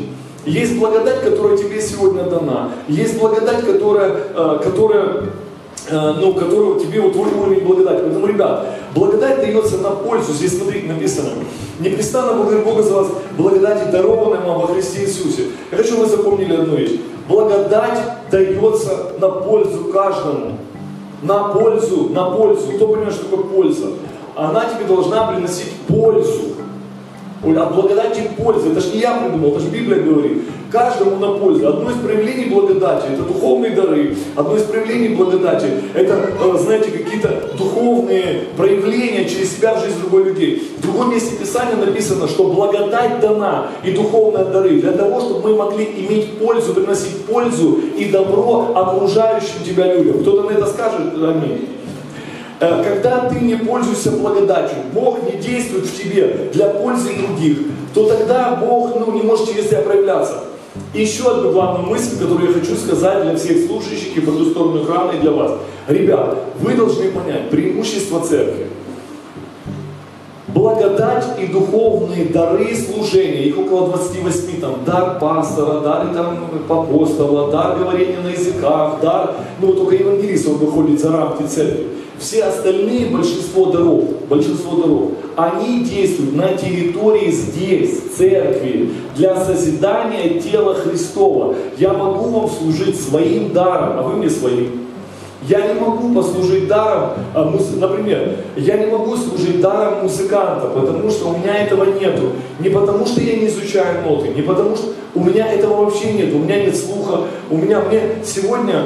Есть 0.45 0.77
благодать, 0.77 1.21
которая 1.21 1.55
тебе 1.55 1.79
сегодня 1.81 2.23
дана. 2.23 2.71
Есть 2.89 3.17
благодать, 3.17 3.65
которая, 3.65 4.11
э, 4.35 4.59
которая 4.61 5.23
э, 5.89 6.13
ну, 6.19 6.33
которую 6.33 6.79
тебе 6.79 6.99
вот 6.99 7.13
твой 7.13 7.31
уровень 7.31 7.65
благодати. 7.65 8.01
Поэтому, 8.01 8.27
ребят, 8.27 8.67
благодать 8.93 9.37
дается 9.37 9.77
на 9.77 9.91
пользу. 9.91 10.33
Здесь, 10.33 10.57
смотрите, 10.57 10.87
написано. 10.87 11.29
Непрестанно 11.79 12.33
благодарю 12.33 12.65
Бога 12.65 12.83
за 12.83 12.93
вас, 12.93 13.07
благодати, 13.37 13.89
дарованной 13.89 14.45
вам 14.45 14.61
во 14.61 14.67
Христе 14.67 15.03
Иисусе. 15.03 15.43
Я 15.71 15.77
хочу, 15.77 15.91
чтобы 15.93 16.05
вы 16.05 16.09
запомнили 16.09 16.55
одну 16.55 16.75
вещь. 16.75 16.99
Благодать 17.29 17.99
дается 18.29 19.13
на 19.19 19.29
пользу 19.29 19.85
каждому. 19.93 20.57
На 21.23 21.45
пользу, 21.45 22.09
на 22.09 22.25
пользу. 22.31 22.73
Кто 22.75 22.87
понимает, 22.87 23.13
что 23.13 23.25
такое 23.25 23.43
польза? 23.45 23.87
Она 24.35 24.65
тебе 24.65 24.85
должна 24.85 25.27
приносить 25.27 25.71
пользу. 25.87 26.53
От 27.43 27.75
благодати 27.75 28.29
пользы. 28.37 28.71
Это 28.71 28.81
же 28.81 28.93
не 28.93 28.99
я 28.99 29.17
придумал, 29.17 29.51
это 29.51 29.59
же 29.61 29.69
Библия 29.69 30.01
говорит. 30.01 30.43
Каждому 30.73 31.17
на 31.17 31.37
пользу. 31.37 31.67
Одно 31.67 31.91
из 31.91 31.97
проявлений 31.97 32.45
благодати– 32.45 33.05
это 33.13 33.21
духовные 33.21 33.75
дары. 33.75 34.17
Одно 34.35 34.55
из 34.55 34.63
проявлений 34.63 35.09
благодати– 35.09 35.67
это, 35.93 36.31
э, 36.41 36.57
знаете, 36.57 36.89
какие-то 36.89 37.51
духовные 37.55 38.45
проявления 38.57 39.29
через 39.29 39.55
себя 39.55 39.75
в 39.75 39.83
жизнь 39.83 39.99
другой 40.01 40.23
людей. 40.23 40.71
В 40.79 40.81
другом 40.81 41.11
месте 41.11 41.35
Писания 41.35 41.75
написано, 41.75 42.27
что 42.27 42.45
благодать 42.45 43.19
дана 43.19 43.67
и 43.83 43.91
духовные 43.91 44.45
дары 44.45 44.81
для 44.81 44.93
того, 44.93 45.19
чтобы 45.19 45.51
мы 45.51 45.55
могли 45.55 45.85
иметь 45.85 46.39
пользу, 46.39 46.73
приносить 46.73 47.23
пользу 47.25 47.79
и 47.95 48.05
добро 48.05 48.71
окружающим 48.73 49.63
тебя 49.63 49.93
людям. 49.93 50.21
Кто-то 50.21 50.49
на 50.49 50.57
это 50.57 50.65
скажет? 50.65 51.01
Аминь. 51.21 51.69
Э, 52.59 52.83
когда 52.83 53.29
ты 53.29 53.39
не 53.41 53.57
пользуешься 53.57 54.09
благодатью, 54.09 54.79
Бог 54.91 55.19
не 55.21 55.39
действует 55.39 55.85
в 55.85 55.95
тебе 55.95 56.49
для 56.51 56.69
пользы 56.69 57.11
других, 57.15 57.59
то 57.93 58.07
тогда 58.07 58.55
Бог 58.55 58.95
ну, 58.99 59.11
не 59.11 59.21
может 59.21 59.49
через 59.49 59.67
тебя 59.67 59.81
проявляться. 59.81 60.45
И 60.93 61.01
еще 61.01 61.31
одну 61.31 61.51
главную 61.51 61.87
мысль, 61.87 62.17
которую 62.19 62.47
я 62.47 62.59
хочу 62.59 62.75
сказать 62.75 63.23
для 63.23 63.35
всех 63.35 63.67
слушающих 63.67 64.17
и 64.17 64.21
по 64.21 64.31
ту 64.31 64.45
сторону 64.45 64.83
экрана 64.83 65.11
и 65.11 65.19
для 65.19 65.31
вас. 65.31 65.59
Ребят, 65.87 66.37
вы 66.59 66.73
должны 66.73 67.11
понять 67.11 67.49
преимущество 67.49 68.21
церкви. 68.21 68.67
Благодать 70.53 71.25
и 71.39 71.47
духовные 71.47 72.25
дары 72.25 72.75
служения, 72.75 73.45
их 73.45 73.57
около 73.57 73.87
28, 73.87 74.61
там, 74.61 74.75
дар 74.85 75.17
пастора, 75.19 75.79
дар 75.79 76.07
там, 76.13 76.37
апостола, 76.69 77.51
дар 77.51 77.79
говорения 77.79 78.19
на 78.19 78.29
языках, 78.29 78.99
дар, 79.01 79.35
ну 79.59 79.67
вот 79.67 79.77
только 79.77 79.95
евангелист, 79.95 80.47
он 80.47 80.57
выходит 80.57 81.01
за 81.01 81.11
рамки 81.11 81.43
церкви. 81.43 81.87
Все 82.19 82.43
остальные, 82.43 83.07
большинство 83.07 83.65
даров, 83.65 84.03
большинство 84.29 84.77
даров, 84.77 85.11
они 85.35 85.83
действуют 85.83 86.35
на 86.35 86.53
территории 86.53 87.31
здесь, 87.31 87.99
церкви, 88.15 88.91
для 89.15 89.43
созидания 89.43 90.39
тела 90.39 90.75
Христова. 90.75 91.55
Я 91.77 91.93
могу 91.93 92.29
вам 92.29 92.49
служить 92.49 93.01
своим 93.01 93.51
даром, 93.53 93.99
а 93.99 94.03
вы 94.03 94.17
мне 94.17 94.29
своим. 94.29 94.82
Я 95.47 95.67
не 95.67 95.79
могу 95.79 96.13
послужить 96.13 96.67
даром, 96.67 97.11
а, 97.33 97.53
например, 97.75 98.37
я 98.55 98.77
не 98.77 98.85
могу 98.85 99.17
служить 99.17 99.59
даром 99.59 100.03
музыканта, 100.03 100.67
потому 100.67 101.09
что 101.09 101.29
у 101.29 101.37
меня 101.37 101.57
этого 101.57 101.85
нету. 101.85 102.31
Не 102.59 102.69
потому 102.69 103.05
что 103.05 103.19
я 103.21 103.35
не 103.35 103.47
изучаю 103.47 104.03
ноты, 104.03 104.29
не 104.29 104.41
потому 104.41 104.75
что 104.75 104.93
у 105.15 105.23
меня 105.23 105.51
этого 105.51 105.83
вообще 105.83 106.13
нет, 106.13 106.33
у 106.33 106.39
меня 106.39 106.63
нет 106.63 106.75
слуха, 106.77 107.23
у 107.49 107.57
меня, 107.57 107.81
мне 107.81 108.01
сегодня 108.23 108.85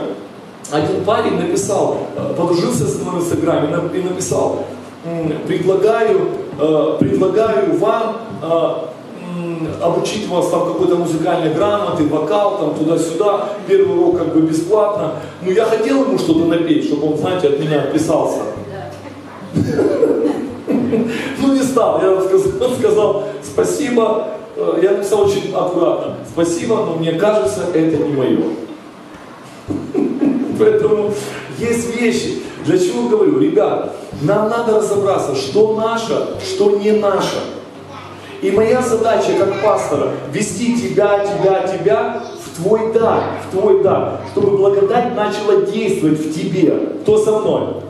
один 0.72 1.04
парень 1.06 1.36
написал, 1.36 1.98
э, 2.16 2.34
подружился 2.36 2.88
с 2.88 3.02
мной 3.02 3.22
в 3.22 3.24
Инстаграме 3.24 3.70
и 3.94 4.02
написал, 4.02 4.66
предлагаю, 5.48 6.22
э, 6.60 6.98
предлагаю 7.00 7.78
вам 7.78 8.18
обучить 9.82 10.28
вас 10.28 10.50
там 10.50 10.68
какой-то 10.68 10.96
музыкальной 10.96 11.54
грамоты, 11.54 12.06
вокал, 12.08 12.58
там 12.58 12.76
туда-сюда, 12.76 13.50
первый 13.68 13.98
урок 13.98 14.18
как 14.18 14.34
бы 14.34 14.42
бесплатно. 14.42 15.14
Ну 15.42 15.52
я 15.52 15.66
хотел 15.66 16.04
ему 16.04 16.18
что-то 16.18 16.46
напеть, 16.46 16.86
чтобы 16.86 17.12
он, 17.12 17.18
знаете, 17.18 17.50
от 17.50 17.60
меня 17.60 17.82
отписался. 17.82 18.42
Ну 21.40 21.54
не 21.54 21.64
стал, 21.64 22.02
я 22.02 22.20
сказал, 22.78 23.24
спасибо, 23.44 24.28
я 24.82 24.92
написал 24.92 25.22
очень 25.22 25.54
аккуратно, 25.54 26.16
спасибо, 26.30 26.78
но 26.78 26.96
мне 26.96 27.14
кажется, 27.14 27.66
это 27.74 27.98
не 27.98 28.14
мое. 28.14 28.44
Поэтому 30.60 31.14
есть 31.60 32.00
вещи. 32.00 32.44
Для 32.66 32.78
чего 32.78 33.08
говорю? 33.08 33.40
Ребят, 33.40 33.96
нам 34.22 34.50
надо 34.50 34.80
разобраться, 34.80 35.36
что 35.36 35.76
наше, 35.76 36.28
что 36.44 36.72
не 36.72 36.92
наше. 36.92 37.57
И 38.42 38.52
моя 38.52 38.82
задача 38.82 39.34
как 39.40 39.64
пастора 39.64 40.12
вести 40.32 40.78
тебя, 40.78 41.26
тебя, 41.26 41.68
тебя 41.68 42.24
в 42.46 42.62
твой 42.62 42.94
дар, 42.94 43.24
в 43.48 43.52
твой 43.52 43.82
дар, 43.82 44.22
чтобы 44.32 44.58
благодать 44.58 45.16
начала 45.16 45.62
действовать 45.62 46.20
в 46.20 46.34
тебе. 46.34 46.72
Кто 47.02 47.18
со 47.18 47.40
мной? 47.40 47.87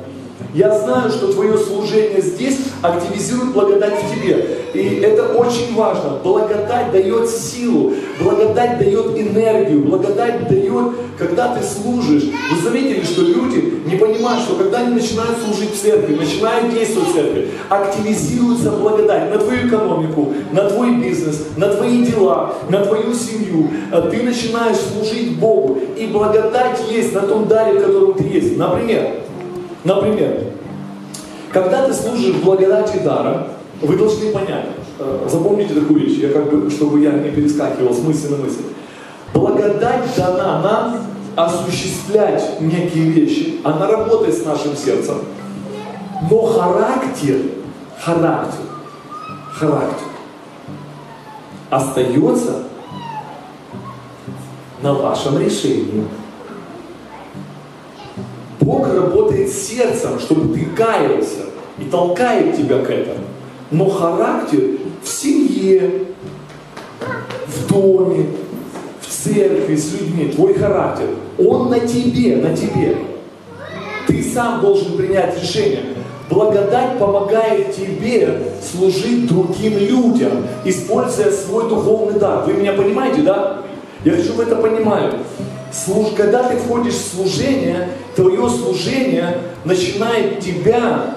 Я 0.57 0.75
знаю, 0.75 1.11
что 1.11 1.31
твое 1.31 1.55
служение 1.55 2.19
здесь 2.19 2.57
активизирует 2.81 3.53
благодать 3.53 3.93
в 4.01 4.11
тебе. 4.11 4.57
И 4.73 5.01
это 5.03 5.33
очень 5.33 5.75
важно. 5.75 6.17
Благодать 6.23 6.91
дает 6.91 7.29
силу, 7.29 7.93
благодать 8.19 8.79
дает 8.79 9.05
энергию, 9.19 9.83
благодать 9.83 10.49
дает, 10.49 10.93
когда 11.15 11.55
ты 11.55 11.63
служишь. 11.63 12.31
Вы 12.51 12.59
заметили, 12.63 13.03
что 13.03 13.21
люди 13.21 13.83
не 13.85 13.97
понимают, 13.97 14.41
что 14.41 14.55
когда 14.55 14.79
они 14.79 14.95
начинают 14.95 15.37
служить 15.45 15.75
в 15.75 15.79
церкви, 15.79 16.15
начинают 16.15 16.73
действовать 16.73 17.09
в 17.09 17.13
церкви, 17.13 17.49
активизируется 17.69 18.71
благодать 18.71 19.29
на 19.31 19.37
твою 19.37 19.67
экономику, 19.67 20.33
на 20.53 20.67
твой 20.71 20.95
бизнес, 20.95 21.49
на 21.55 21.67
твои 21.67 22.03
дела, 22.03 22.55
на 22.67 22.83
твою 22.83 23.13
семью. 23.13 23.69
А 23.91 24.01
ты 24.01 24.23
начинаешь 24.23 24.77
служить 24.77 25.37
Богу. 25.37 25.77
И 25.95 26.07
благодать 26.07 26.81
есть 26.89 27.13
на 27.13 27.21
том 27.21 27.47
даре, 27.47 27.77
в 27.77 27.83
котором 27.83 28.15
ты 28.15 28.23
есть. 28.23 28.57
Например, 28.57 29.26
Например, 29.83 30.43
когда 31.51 31.85
ты 31.85 31.93
служишь 31.93 32.35
в 32.35 32.43
благодати 32.43 32.97
дара, 33.03 33.47
вы 33.81 33.95
должны 33.95 34.31
понять, 34.31 34.65
э, 34.99 35.27
запомните 35.29 35.73
такую 35.73 36.01
вещь, 36.01 36.17
я 36.19 36.29
как 36.29 36.49
бы, 36.49 36.69
чтобы 36.69 36.99
я 36.99 37.11
не 37.11 37.29
перескакивал 37.29 37.93
с 37.93 37.99
мысли 37.99 38.29
на 38.29 38.37
мысль. 38.37 38.63
Благодать 39.33 40.03
дана 40.15 40.61
нам 40.61 41.07
осуществлять 41.35 42.59
некие 42.59 43.11
вещи, 43.11 43.59
она 43.63 43.87
работает 43.87 44.35
с 44.35 44.45
нашим 44.45 44.75
сердцем. 44.75 45.19
Но 46.29 46.41
характер, 46.47 47.41
характер, 47.99 48.65
характер 49.53 50.07
остается 51.69 52.63
на 54.81 54.93
вашем 54.93 55.39
решении. 55.39 56.05
Бог 58.67 58.93
работает 58.93 59.49
сердцем, 59.49 60.19
чтобы 60.19 60.53
ты 60.53 60.65
каялся 60.65 61.45
и 61.79 61.85
толкает 61.85 62.57
тебя 62.57 62.79
к 62.79 62.89
этому. 62.89 63.23
Но 63.71 63.87
характер 63.87 64.79
в 65.01 65.07
семье, 65.07 65.89
в 67.47 67.71
доме, 67.71 68.25
в 68.99 69.07
церкви, 69.07 69.73
с 69.73 69.93
людьми, 69.93 70.33
твой 70.35 70.53
характер, 70.53 71.07
он 71.37 71.69
на 71.69 71.79
тебе, 71.79 72.35
на 72.35 72.57
тебе. 72.57 72.97
Ты 74.05 74.21
сам 74.21 74.59
должен 74.59 74.97
принять 74.97 75.41
решение. 75.41 75.83
Благодать 76.29 76.99
помогает 76.99 77.73
тебе 77.73 78.51
служить 78.61 79.29
другим 79.29 79.77
людям, 79.77 80.45
используя 80.65 81.31
свой 81.31 81.69
духовный 81.69 82.19
дар. 82.19 82.43
Вы 82.45 82.55
меня 82.55 82.73
понимаете, 82.73 83.21
да? 83.21 83.61
Я 84.03 84.11
хочу, 84.11 84.33
вы 84.33 84.43
это 84.43 84.57
понимали. 84.57 85.13
Служ... 85.71 86.07
Когда 86.15 86.43
ты 86.43 86.57
входишь 86.57 86.95
в 86.95 87.15
служение, 87.15 87.89
твое 88.15 88.49
служение 88.49 89.37
начинает 89.65 90.39
тебя, 90.39 91.15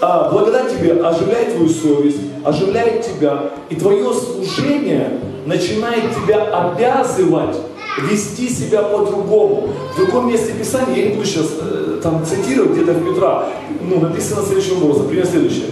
а, 0.00 0.30
благодать 0.30 0.76
тебе 0.76 0.92
оживляет 0.92 1.54
твою 1.54 1.68
совесть, 1.68 2.18
оживляет 2.44 3.06
тебя, 3.06 3.50
и 3.70 3.76
твое 3.76 4.12
служение 4.12 5.20
начинает 5.46 6.14
тебя 6.14 6.42
обязывать 6.44 7.56
вести 8.02 8.48
себя 8.48 8.82
по-другому. 8.82 9.70
В 9.94 9.96
другом 9.96 10.28
месте 10.28 10.52
Писания, 10.52 10.96
я 10.96 11.08
не 11.08 11.14
буду 11.14 11.26
сейчас 11.26 11.46
э, 11.60 12.00
там 12.02 12.24
цитировать 12.26 12.72
где-то 12.72 12.92
в 12.92 13.04
Петра, 13.04 13.46
ну, 13.80 14.00
написано 14.00 14.42
следующим 14.42 14.82
образом, 14.82 15.08
пример 15.08 15.26
следующее. 15.26 15.68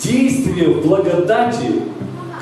Действие 0.00 0.70
в 0.70 0.84
благодати 0.84 1.82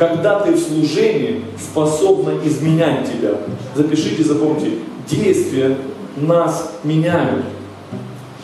когда 0.01 0.41
ты 0.41 0.53
в 0.53 0.59
служении, 0.59 1.45
способна 1.59 2.33
изменять 2.43 3.07
тебя. 3.07 3.33
Запишите, 3.75 4.25
запомните, 4.25 4.79
действие 5.07 5.77
нас 6.17 6.73
меняют. 6.85 7.45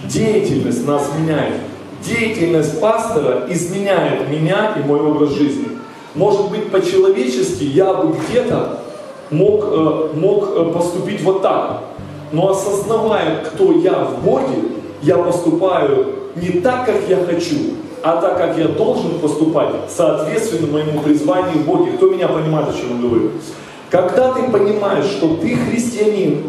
Деятельность 0.04 0.86
нас 0.86 1.10
меняет. 1.18 1.54
Деятельность 2.06 2.78
пастора 2.78 3.46
изменяет 3.48 4.28
меня 4.28 4.75
и 4.76 4.86
мой 4.86 5.00
образ 5.00 5.30
жизни. 5.30 5.68
Может 6.14 6.50
быть, 6.50 6.70
по-человечески 6.70 7.64
я 7.64 7.94
бы 7.94 8.14
где-то 8.14 8.82
мог, 9.30 9.64
э, 9.64 10.10
мог 10.14 10.50
э, 10.54 10.72
поступить 10.75 11.22
вот 11.22 11.40
так. 11.40 11.84
Но 12.32 12.50
осознавая, 12.50 13.42
кто 13.46 13.72
я 13.72 14.04
в 14.04 14.22
Боге, 14.22 14.58
я 15.00 15.16
поступаю 15.16 16.16
не 16.34 16.60
так, 16.60 16.84
как 16.84 17.08
я 17.08 17.16
хочу, 17.16 17.76
а 18.06 18.20
так, 18.20 18.38
как 18.38 18.56
я 18.56 18.68
должен 18.68 19.18
поступать, 19.18 19.75
соответственно 19.88 20.72
моему 20.72 21.00
призванию 21.00 21.64
Боге. 21.64 21.90
Кто 21.96 22.08
меня 22.08 22.28
понимает, 22.28 22.68
о 22.68 22.72
чем 22.72 22.94
я 22.94 23.08
говорю? 23.08 23.30
Когда 23.90 24.32
ты 24.32 24.44
понимаешь, 24.44 25.06
что 25.06 25.36
ты 25.38 25.56
христианин, 25.56 26.44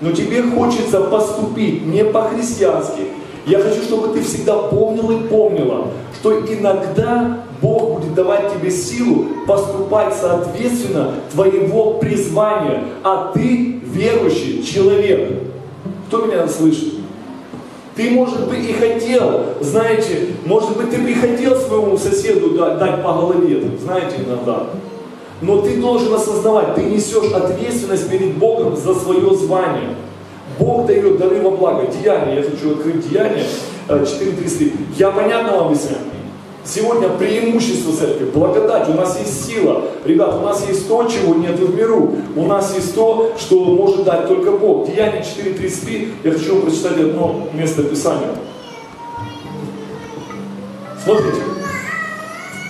но 0.00 0.12
тебе 0.12 0.40
хочется 0.44 1.00
поступить 1.00 1.84
не 1.84 2.04
по-христиански, 2.04 3.08
я 3.44 3.58
хочу, 3.58 3.82
чтобы 3.82 4.14
ты 4.14 4.22
всегда 4.22 4.54
помнил 4.54 5.10
и 5.10 5.26
помнила, 5.26 5.88
что 6.20 6.42
иногда 6.42 7.38
Бог 7.60 7.98
будет 7.98 8.14
давать 8.14 8.54
тебе 8.54 8.70
силу 8.70 9.26
поступать 9.48 10.14
соответственно 10.14 11.14
твоего 11.32 11.94
призвания, 11.94 12.84
а 13.02 13.32
ты 13.34 13.80
верующий 13.84 14.62
человек. 14.62 15.42
Кто 16.06 16.26
меня 16.26 16.46
слышит? 16.46 16.99
Ты, 17.96 18.10
может 18.10 18.48
быть, 18.48 18.68
и 18.68 18.72
хотел, 18.72 19.42
знаете, 19.60 20.28
может 20.46 20.76
быть, 20.76 20.90
ты 20.90 20.98
бы 20.98 21.10
и 21.10 21.14
хотел 21.14 21.56
своему 21.56 21.98
соседу 21.98 22.50
дать 22.50 23.02
по 23.02 23.12
голове, 23.14 23.70
знаете, 23.82 24.16
иногда. 24.24 24.66
Но 25.42 25.62
ты 25.62 25.80
должен 25.80 26.12
осознавать, 26.14 26.74
ты 26.74 26.82
несешь 26.82 27.32
ответственность 27.32 28.08
перед 28.10 28.36
Богом 28.36 28.76
за 28.76 28.94
свое 28.94 29.34
звание. 29.34 29.96
Бог 30.58 30.86
дает 30.86 31.18
дары 31.18 31.40
во 31.40 31.50
благо. 31.50 31.86
Деяния, 31.86 32.36
я 32.36 32.42
хочу 32.42 32.72
открыть 32.72 33.08
Деяния 33.08 33.44
4.33. 33.88 34.66
Э, 34.66 34.70
я 34.98 35.10
понятно 35.10 35.56
вам 35.56 35.68
объясняю? 35.68 35.98
Сегодня 36.64 37.08
преимущество 37.08 37.92
церкви, 37.92 38.26
благодать, 38.26 38.88
у 38.88 38.92
нас 38.92 39.18
есть 39.18 39.46
сила. 39.46 39.82
Ребят, 40.04 40.34
у 40.34 40.40
нас 40.40 40.66
есть 40.68 40.86
то, 40.88 41.04
чего 41.04 41.34
нет 41.34 41.58
в 41.58 41.74
миру. 41.74 42.12
У 42.36 42.44
нас 42.46 42.74
есть 42.74 42.94
то, 42.94 43.32
что 43.38 43.64
может 43.64 44.04
дать 44.04 44.28
только 44.28 44.52
Бог. 44.52 44.86
Деяние 44.86 45.22
4.33, 45.22 46.08
я 46.22 46.32
хочу 46.32 46.60
прочитать 46.60 46.98
одно 46.98 47.48
место 47.54 47.82
Писания. 47.82 48.28
Смотрите. 51.02 51.40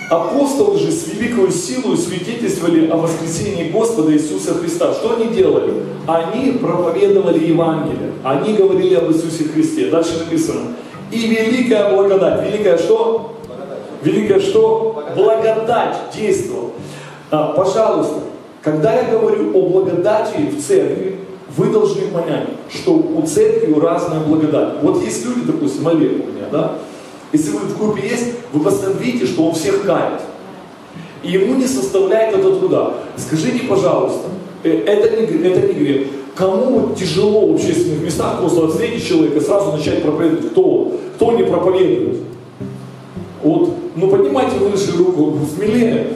Апостолы 0.09 0.77
же 0.77 0.91
с 0.91 1.07
великой 1.07 1.51
силой 1.51 1.97
свидетельствовали 1.97 2.89
о 2.89 2.97
воскресении 2.97 3.69
Господа 3.69 4.13
Иисуса 4.13 4.53
Христа. 4.55 4.93
Что 4.93 5.15
они 5.15 5.27
делали? 5.33 5.73
Они 6.07 6.51
проповедовали 6.53 7.45
Евангелие. 7.45 8.11
Они 8.23 8.53
говорили 8.53 8.95
об 8.95 9.09
Иисусе 9.09 9.45
Христе. 9.45 9.89
Дальше 9.89 10.19
написано. 10.19 10.75
И 11.11 11.27
великая 11.27 11.93
благодать. 11.93 12.45
Великая 12.45 12.77
что? 12.77 13.35
Великая 14.01 14.39
что? 14.39 15.03
Благодать 15.15 15.97
действовала. 16.15 16.71
А, 17.29 17.53
пожалуйста, 17.53 18.21
когда 18.61 18.93
я 18.93 19.09
говорю 19.09 19.55
о 19.55 19.69
благодати 19.69 20.37
в 20.51 20.61
церкви, 20.61 21.19
вы 21.55 21.67
должны 21.67 22.03
понять, 22.07 22.47
что 22.69 22.93
у 22.93 23.21
церкви 23.23 23.73
разная 23.79 24.21
благодать. 24.21 24.75
Вот 24.81 25.03
есть 25.03 25.25
люди, 25.25 25.41
допустим, 25.45 25.87
Олег 25.87 26.11
у 26.13 26.31
меня, 26.31 26.47
да, 26.51 26.75
если 27.33 27.51
вы 27.51 27.59
в 27.59 27.77
группе 27.77 28.07
есть, 28.07 28.33
вы 28.51 28.63
постоянно 28.63 28.97
видите, 28.97 29.25
что 29.25 29.47
он 29.47 29.53
всех 29.53 29.83
кает. 29.83 30.21
И 31.23 31.31
ему 31.31 31.55
не 31.55 31.67
составляет 31.67 32.35
это 32.35 32.55
труда. 32.55 32.93
Скажите, 33.15 33.65
пожалуйста, 33.67 34.27
э, 34.63 34.83
это 34.85 35.15
не, 35.15 35.47
это 35.47 35.67
не 35.67 35.73
грех. 35.73 36.07
Кому 36.35 36.93
тяжело 36.95 37.47
в 37.47 37.55
общественных 37.55 38.01
местах 38.01 38.39
просто 38.39 38.67
встретить 38.67 39.07
человека 39.07 39.37
и 39.37 39.41
сразу 39.41 39.71
начать 39.71 40.01
проповедовать, 40.01 40.51
кто 40.51 40.63
он? 40.63 40.91
Кто 41.15 41.31
не 41.33 41.43
проповедует? 41.43 42.17
Вот, 43.43 43.69
ну 43.95 44.09
поднимайте 44.09 44.57
выше 44.57 44.97
руку, 44.97 45.39
смелее. 45.55 46.07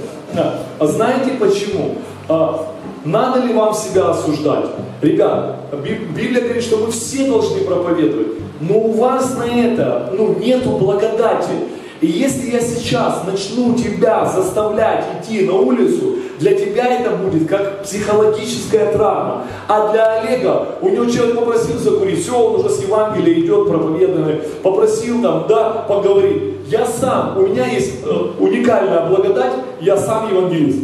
А 0.80 0.88
знаете 0.88 1.32
почему? 1.40 1.96
А, 2.28 2.68
надо 3.06 3.42
ли 3.42 3.54
вам 3.54 3.74
себя 3.74 4.10
осуждать? 4.10 4.66
Ребят, 5.02 5.58
Библия 5.72 6.42
говорит, 6.42 6.64
что 6.64 6.78
мы 6.78 6.92
все 6.92 7.28
должны 7.28 7.62
проповедовать. 7.62 8.28
Но 8.60 8.80
у 8.80 8.92
вас 8.94 9.36
на 9.38 9.44
это 9.44 10.14
ну, 10.18 10.36
нету 10.40 10.72
благодати. 10.72 11.52
И 12.02 12.08
если 12.08 12.52
я 12.52 12.60
сейчас 12.60 13.24
начну 13.26 13.76
тебя 13.76 14.26
заставлять 14.26 15.06
идти 15.22 15.46
на 15.46 15.54
улицу, 15.54 16.16
для 16.40 16.54
тебя 16.54 17.00
это 17.00 17.12
будет 17.12 17.48
как 17.48 17.84
психологическая 17.84 18.92
травма. 18.92 19.44
А 19.68 19.92
для 19.92 20.20
Олега, 20.20 20.68
у 20.82 20.90
него 20.90 21.06
человек 21.06 21.40
попросил 21.40 21.78
закурить, 21.78 22.24
все, 22.24 22.38
он 22.38 22.60
уже 22.60 22.70
с 22.70 22.82
Евангелия 22.82 23.40
идет 23.40 23.70
проповеданный, 23.70 24.42
попросил 24.62 25.22
там, 25.22 25.46
да, 25.48 25.86
поговорить. 25.88 26.55
Я 26.68 26.86
сам, 26.86 27.38
у 27.38 27.48
меня 27.48 27.68
есть 27.68 28.04
э, 28.04 28.30
уникальная 28.40 29.08
благодать, 29.08 29.54
я 29.82 29.98
сам 29.98 30.30
евангелист. 30.32 30.80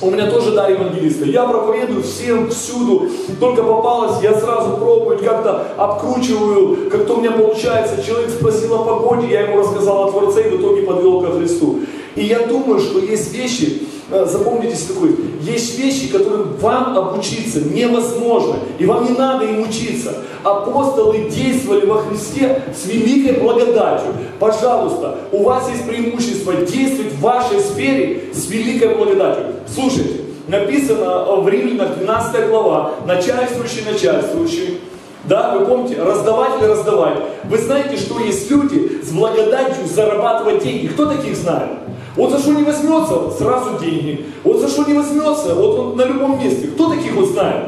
У 0.00 0.10
меня 0.10 0.30
тоже 0.30 0.52
дар 0.52 0.70
евангелиста. 0.70 1.24
Я 1.24 1.44
проповедую 1.46 2.02
всем, 2.02 2.50
всюду. 2.50 3.08
Только 3.40 3.62
попалось, 3.62 4.22
я 4.22 4.38
сразу 4.38 4.76
пробую, 4.76 5.18
как-то 5.18 5.68
обкручиваю, 5.76 6.90
как-то 6.90 7.14
у 7.14 7.20
меня 7.20 7.32
получается. 7.32 8.04
Человек 8.04 8.30
спросил 8.30 8.74
о 8.74 8.84
погоде, 8.84 9.26
я 9.28 9.40
ему 9.42 9.58
рассказал 9.58 10.08
о 10.08 10.10
Творце 10.12 10.48
и 10.48 10.56
в 10.56 10.60
итоге 10.60 10.82
подвел 10.82 11.22
ко 11.22 11.32
Христу. 11.32 11.80
И 12.14 12.24
я 12.24 12.46
думаю, 12.46 12.78
что 12.78 12.98
есть 12.98 13.32
вещи, 13.32 13.82
запомните 14.10 14.76
такой, 14.86 15.16
есть 15.42 15.78
вещи, 15.78 16.08
которым 16.08 16.56
вам 16.60 16.96
обучиться 16.96 17.60
невозможно, 17.60 18.56
и 18.78 18.86
вам 18.86 19.04
не 19.04 19.18
надо 19.18 19.44
им 19.44 19.62
учиться. 19.62 20.14
Апостолы 20.44 21.28
действовали 21.28 21.86
во 21.86 22.02
Христе 22.02 22.62
с 22.74 22.86
великой 22.86 23.40
благодатью. 23.40 24.12
Пожалуйста, 24.38 25.18
у 25.32 25.42
вас 25.42 25.68
есть 25.70 25.88
преимущество 25.88 26.54
действовать 26.54 27.12
в 27.14 27.20
вашей 27.20 27.60
сфере 27.60 28.24
с 28.32 28.48
великой 28.48 28.94
благодатью. 28.94 29.46
Слушайте, 29.72 30.20
написано 30.46 31.40
в 31.40 31.48
Римлянах 31.48 31.96
12 31.96 32.48
глава, 32.48 32.92
начальствующий, 33.06 33.82
начальствующий, 33.90 34.80
да, 35.24 35.56
вы 35.56 35.66
помните, 35.66 36.00
раздавать 36.00 36.60
или 36.60 36.68
раздавать. 36.68 37.18
Вы 37.44 37.58
знаете, 37.58 37.96
что 37.96 38.20
есть 38.20 38.48
люди 38.48 39.02
с 39.02 39.10
благодатью 39.10 39.84
зарабатывать 39.92 40.62
деньги. 40.62 40.86
Кто 40.86 41.06
таких 41.06 41.36
знает? 41.36 41.70
Вот 42.16 42.30
за 42.30 42.38
что 42.38 42.52
не 42.52 42.64
возьмется, 42.64 43.30
сразу 43.38 43.78
деньги. 43.78 44.26
Вот 44.42 44.60
за 44.60 44.68
что 44.68 44.84
не 44.84 44.94
возьмется, 44.94 45.54
вот 45.54 45.78
он 45.78 45.96
на 45.96 46.04
любом 46.04 46.38
месте. 46.38 46.68
Кто 46.68 46.88
таких 46.88 47.14
вот 47.14 47.28
знает? 47.28 47.64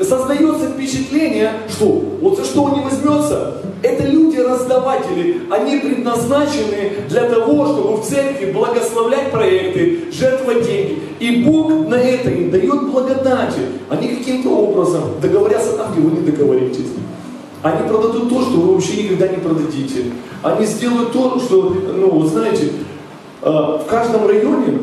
Создается 0.00 0.70
впечатление, 0.70 1.52
что 1.68 2.02
вот 2.20 2.38
за 2.38 2.44
что 2.44 2.64
он 2.64 2.78
не 2.78 2.80
возьмется, 2.80 3.62
это 3.82 4.04
люди-раздаватели, 4.04 5.42
они 5.50 5.78
предназначены 5.78 6.92
для 7.08 7.28
того, 7.28 7.66
чтобы 7.66 7.96
в 7.96 8.04
церкви 8.04 8.52
благословлять 8.52 9.30
проекты, 9.30 10.04
жертвовать 10.10 10.64
деньги. 10.64 11.02
И 11.20 11.42
Бог 11.44 11.88
на 11.88 11.96
это 11.96 12.30
им 12.30 12.50
дает 12.50 12.90
благодати. 12.90 13.60
Они 13.90 14.08
каким-то 14.08 14.50
образом 14.50 15.02
договорятся 15.20 15.76
там, 15.76 15.92
где 15.92 16.00
вы 16.00 16.12
не 16.12 16.30
договоритесь. 16.30 16.86
Они 17.62 17.88
продадут 17.88 18.28
то, 18.28 18.42
что 18.42 18.52
вы 18.52 18.74
вообще 18.74 19.04
никогда 19.04 19.28
не 19.28 19.36
продадите. 19.36 20.04
Они 20.42 20.66
сделают 20.66 21.12
то, 21.12 21.38
что, 21.38 21.76
ну, 21.94 22.24
знаете, 22.26 22.72
в 23.42 23.84
каждом 23.88 24.26
районе, 24.28 24.78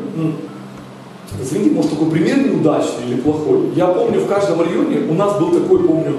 извините, 1.42 1.76
может 1.76 1.92
такой 1.92 2.12
пример 2.12 2.46
неудачный 2.46 3.06
или 3.08 3.22
плохой, 3.22 3.70
я 3.76 3.88
помню 3.88 4.20
в 4.20 4.28
каждом 4.28 4.62
районе, 4.62 5.10
у 5.10 5.14
нас 5.14 5.40
был 5.40 5.52
такой, 5.52 5.80
помню, 5.80 6.18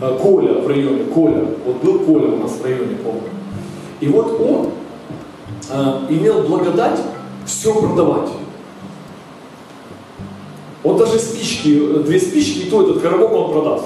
э, 0.00 0.18
Коля 0.22 0.54
в 0.60 0.66
районе, 0.66 1.04
Коля, 1.04 1.46
вот 1.66 1.82
был 1.82 1.98
Коля 2.00 2.32
у 2.32 2.38
нас 2.38 2.52
в 2.52 2.64
районе, 2.64 2.96
помню. 3.02 3.22
И 4.00 4.08
вот 4.08 4.40
он 4.40 4.70
э, 5.70 6.12
имел 6.14 6.42
благодать 6.42 6.98
все 7.44 7.74
продавать. 7.74 8.30
Он 10.84 10.96
даже 10.96 11.18
спички, 11.18 12.02
две 12.04 12.18
спички, 12.18 12.66
и 12.66 12.70
то 12.70 12.82
этот 12.82 13.02
коробок 13.02 13.32
он 13.32 13.52
продаст. 13.52 13.84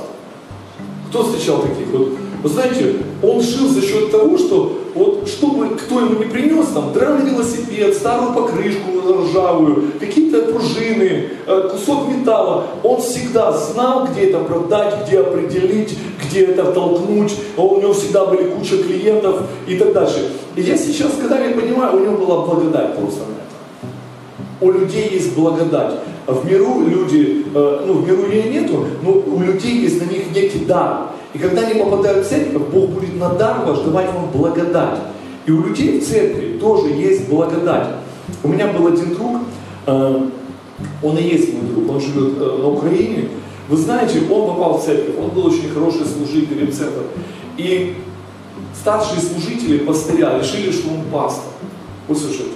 Кто 1.11 1.25
встречал 1.25 1.61
таких? 1.61 1.89
Вот, 1.93 2.13
вы 2.43 2.49
знаете, 2.49 2.97
он 3.23 3.43
шил 3.43 3.69
за 3.69 3.83
счет 3.83 4.11
того, 4.11 4.39
что 4.39 4.79
вот 4.97 5.29
чтобы 5.29 5.77
кто 5.77 6.01
ему 6.01 6.19
не 6.19 6.25
принес, 6.25 6.67
там, 6.69 6.93
драный 6.93 7.31
велосипед, 7.31 7.95
старую 7.95 8.33
покрышку 8.35 8.91
ржавую, 9.07 9.93
какие-то 10.01 10.53
пружины, 10.53 11.31
э, 11.47 11.69
кусок 11.71 12.09
металла, 12.09 12.67
он 12.83 13.01
всегда 13.01 13.53
знал, 13.53 14.07
где 14.07 14.31
это 14.31 14.39
продать, 14.41 15.07
где 15.07 15.21
определить, 15.21 15.97
где 16.25 16.47
это 16.47 16.73
толкнуть, 16.73 17.35
у 17.57 17.81
него 17.81 17.93
всегда 17.93 18.27
были 18.27 18.51
куча 18.51 18.79
клиентов 18.79 19.43
и 19.67 19.77
так 19.77 19.93
дальше. 19.93 20.33
И 20.57 20.63
я 20.63 20.77
сейчас, 20.77 21.13
когда 21.21 21.39
я 21.39 21.55
понимаю, 21.55 21.97
у 21.97 22.01
него 22.01 22.17
была 22.17 22.47
благодать 22.47 22.97
просто 22.97 23.21
на 23.21 23.35
это. 23.35 24.61
У 24.61 24.71
людей 24.73 25.11
есть 25.11 25.35
благодать. 25.37 25.95
В 26.27 26.45
миру 26.45 26.81
люди, 26.81 27.47
э, 27.55 27.85
ну 27.87 27.95
в 27.95 28.07
миру 28.07 28.29
ее 28.29 28.51
нету, 28.51 28.85
но 29.03 29.13
у 29.13 29.41
людей 29.41 29.79
есть 29.83 30.05
на 30.05 30.11
них 30.11 30.35
некий 30.35 30.65
дар. 30.65 31.11
И 31.33 31.39
когда 31.39 31.63
они 31.63 31.81
попадают 31.81 32.27
в 32.27 32.29
церковь, 32.29 32.63
Бог 32.73 32.91
будет 32.91 33.17
на 33.17 33.31
дар 33.31 33.65
ваш 33.65 33.81
давать 33.81 34.13
вам 34.13 34.31
благодать. 34.33 34.99
И 35.47 35.53
у 35.53 35.63
людей 35.63 36.01
в 36.01 36.05
церкви 36.05 36.59
тоже 36.59 36.89
есть 36.89 37.29
благодать. 37.29 37.89
У 38.43 38.49
меня 38.49 38.67
был 38.73 38.89
один 38.89 39.15
друг, 39.15 39.37
э, 39.87 40.21
он 41.03 41.19
и 41.19 41.23
есть 41.23 41.53
мой 41.55 41.63
друг, 41.71 41.91
он 41.91 42.01
живет 42.01 42.39
э, 42.39 42.59
на 42.59 42.69
Украине, 42.69 43.29
Вы 43.69 43.77
знаете, 43.77 44.21
он 44.31 44.49
попал 44.49 44.79
в 44.79 44.85
церковь, 44.85 45.17
он 45.19 45.31
был 45.31 45.47
очень 45.47 45.69
хороший 45.71 46.07
служитель 46.07 46.67
в 46.67 46.75
церковь. 46.75 47.07
И 47.57 47.97
старшие 48.75 49.21
служители, 49.21 49.79
пастыря, 49.79 50.39
решили, 50.39 50.71
что 50.71 50.89
он 50.89 51.03
пастор. 51.13 51.53
Услышите. 52.09 52.51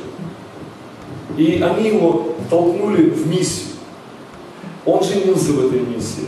И 1.37 1.61
они 1.63 1.89
его 1.89 2.35
толкнули 2.51 3.11
в 3.11 3.27
миссию. 3.29 3.69
Он 4.85 5.03
женился 5.03 5.53
в 5.53 5.67
этой 5.67 5.81
миссии. 5.81 6.27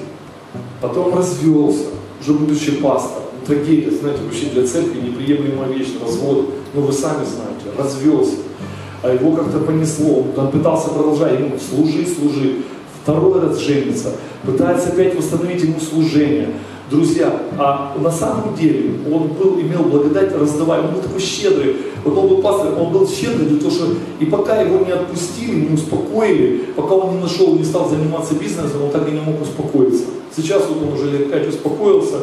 Потом 0.81 1.15
развелся, 1.17 1.87
уже 2.21 2.33
будучи 2.33 2.73
пастором. 2.73 3.25
Трагедия, 3.47 3.91
знаете, 3.91 4.23
вообще 4.23 4.47
для 4.47 4.67
церкви 4.67 5.01
неприемлемая 5.01 5.69
вещь, 5.73 5.95
развод. 6.01 6.51
Ну 6.75 6.83
вы 6.83 6.93
сами 6.93 7.25
знаете, 7.25 7.77
развелся. 7.77 8.37
А 9.03 9.13
его 9.13 9.33
как-то 9.33 9.59
понесло, 9.59 10.25
он 10.37 10.51
пытался 10.51 10.91
продолжать, 10.91 11.41
ему 11.41 11.59
служи, 11.59 12.07
служи. 12.07 12.63
Второй 13.03 13.41
раз 13.41 13.59
женится, 13.59 14.13
пытается 14.45 14.91
опять 14.91 15.17
восстановить 15.17 15.63
ему 15.65 15.81
служение. 15.81 16.51
Друзья, 16.89 17.43
а 17.59 17.97
на 17.99 18.13
самом 18.13 18.55
деле 18.55 18.95
он 19.11 19.29
был, 19.29 19.59
имел 19.61 19.83
благодать 19.85 20.37
раздавая, 20.37 20.83
он 20.83 20.95
был 20.95 21.01
такой 21.01 21.21
щедрый. 21.21 21.77
Вот 22.05 22.19
он 22.19 22.29
был 22.29 22.43
пастор, 22.43 22.75
он 22.79 22.93
был 22.93 23.09
щедрый 23.09 23.47
для 23.47 23.59
того, 23.59 23.71
что 23.71 23.87
и 24.19 24.25
пока 24.27 24.61
его 24.61 24.85
не 24.85 24.93
отпустили, 24.93 25.67
не 25.69 25.75
успокоили, 25.75 26.65
пока 26.75 26.95
он 26.95 27.17
не 27.17 27.23
нашел, 27.23 27.55
не 27.55 27.65
стал 27.65 27.89
заниматься 27.89 28.35
бизнесом, 28.35 28.85
он 28.85 28.91
так 28.91 29.09
и 29.09 29.13
не 29.13 29.21
мог 29.21 29.41
успокоиться. 29.41 30.05
Сейчас 30.35 30.63
вот 30.69 30.83
он 30.83 30.95
уже 30.95 31.11
лет 31.11 31.31
пять 31.31 31.49
успокоился, 31.49 32.17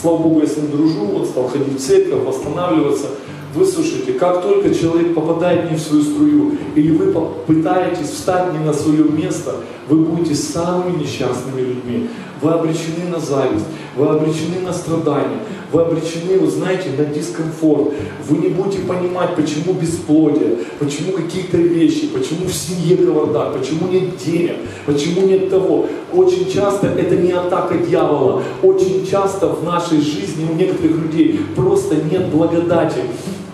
слава 0.00 0.18
Богу, 0.18 0.40
я 0.40 0.46
с 0.46 0.56
ним 0.56 0.70
дружу, 0.70 1.10
он 1.16 1.26
стал 1.26 1.48
ходить 1.48 1.80
в 1.80 1.84
церковь, 1.84 2.22
восстанавливаться. 2.24 3.06
Выслушайте, 3.54 4.12
как 4.12 4.42
только 4.42 4.74
человек 4.74 5.14
попадает 5.14 5.70
не 5.70 5.78
в 5.78 5.80
свою 5.80 6.02
струю, 6.02 6.52
или 6.74 6.90
вы 6.92 7.12
пытаетесь 7.46 8.10
встать 8.10 8.52
не 8.52 8.58
на 8.58 8.74
свое 8.74 9.04
место, 9.04 9.56
вы 9.88 9.96
будете 9.96 10.34
самыми 10.34 11.02
несчастными 11.02 11.60
людьми. 11.60 12.08
Вы 12.42 12.52
обречены 12.52 13.08
на 13.10 13.18
зависть, 13.18 13.64
вы 13.96 14.06
обречены 14.06 14.60
на 14.64 14.72
страдания, 14.72 15.40
вы 15.72 15.82
обречены, 15.82 16.38
вы 16.38 16.50
знаете, 16.50 16.90
на 16.96 17.04
дискомфорт. 17.04 17.92
Вы 18.28 18.38
не 18.38 18.48
будете 18.48 18.80
понимать, 18.80 19.34
почему 19.34 19.74
бесплодие, 19.74 20.58
почему 20.78 21.12
какие-то 21.12 21.56
вещи, 21.58 22.08
почему 22.08 22.46
в 22.46 22.54
семье 22.54 22.96
кавардак, 22.96 23.58
почему 23.58 23.88
нет 23.88 24.16
денег, 24.16 24.56
почему 24.86 25.26
нет 25.26 25.50
того. 25.50 25.86
Очень 26.12 26.50
часто 26.50 26.88
это 26.88 27.16
не 27.16 27.32
атака 27.32 27.76
дьявола, 27.76 28.42
очень 28.62 29.06
часто 29.06 29.48
в 29.48 29.64
нашей 29.64 30.00
жизни 30.00 30.46
у 30.50 30.54
некоторых 30.54 30.96
людей 30.96 31.40
просто 31.54 31.96
нет 31.96 32.28
благодати. 32.28 33.00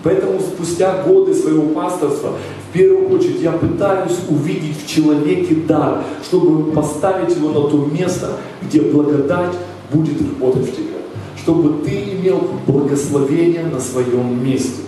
Поэтому 0.03 0.39
спустя 0.39 1.01
годы 1.01 1.33
своего 1.33 1.63
пасторства, 1.69 2.33
в 2.69 2.73
первую 2.73 3.09
очередь, 3.09 3.41
я 3.41 3.53
пытаюсь 3.53 4.17
увидеть 4.29 4.83
в 4.83 4.87
человеке 4.87 5.55
дар, 5.67 6.03
чтобы 6.23 6.71
поставить 6.73 7.35
его 7.35 7.49
на 7.49 7.67
то 7.67 7.77
место, 7.91 8.33
где 8.61 8.81
благодать 8.81 9.55
будет 9.91 10.21
работать 10.21 10.69
в 10.69 10.75
тебе. 10.75 10.95
Чтобы 11.41 11.83
ты 11.83 12.04
имел 12.25 12.41
благословение 12.65 13.63
на 13.63 13.79
своем 13.79 14.43
месте. 14.43 14.81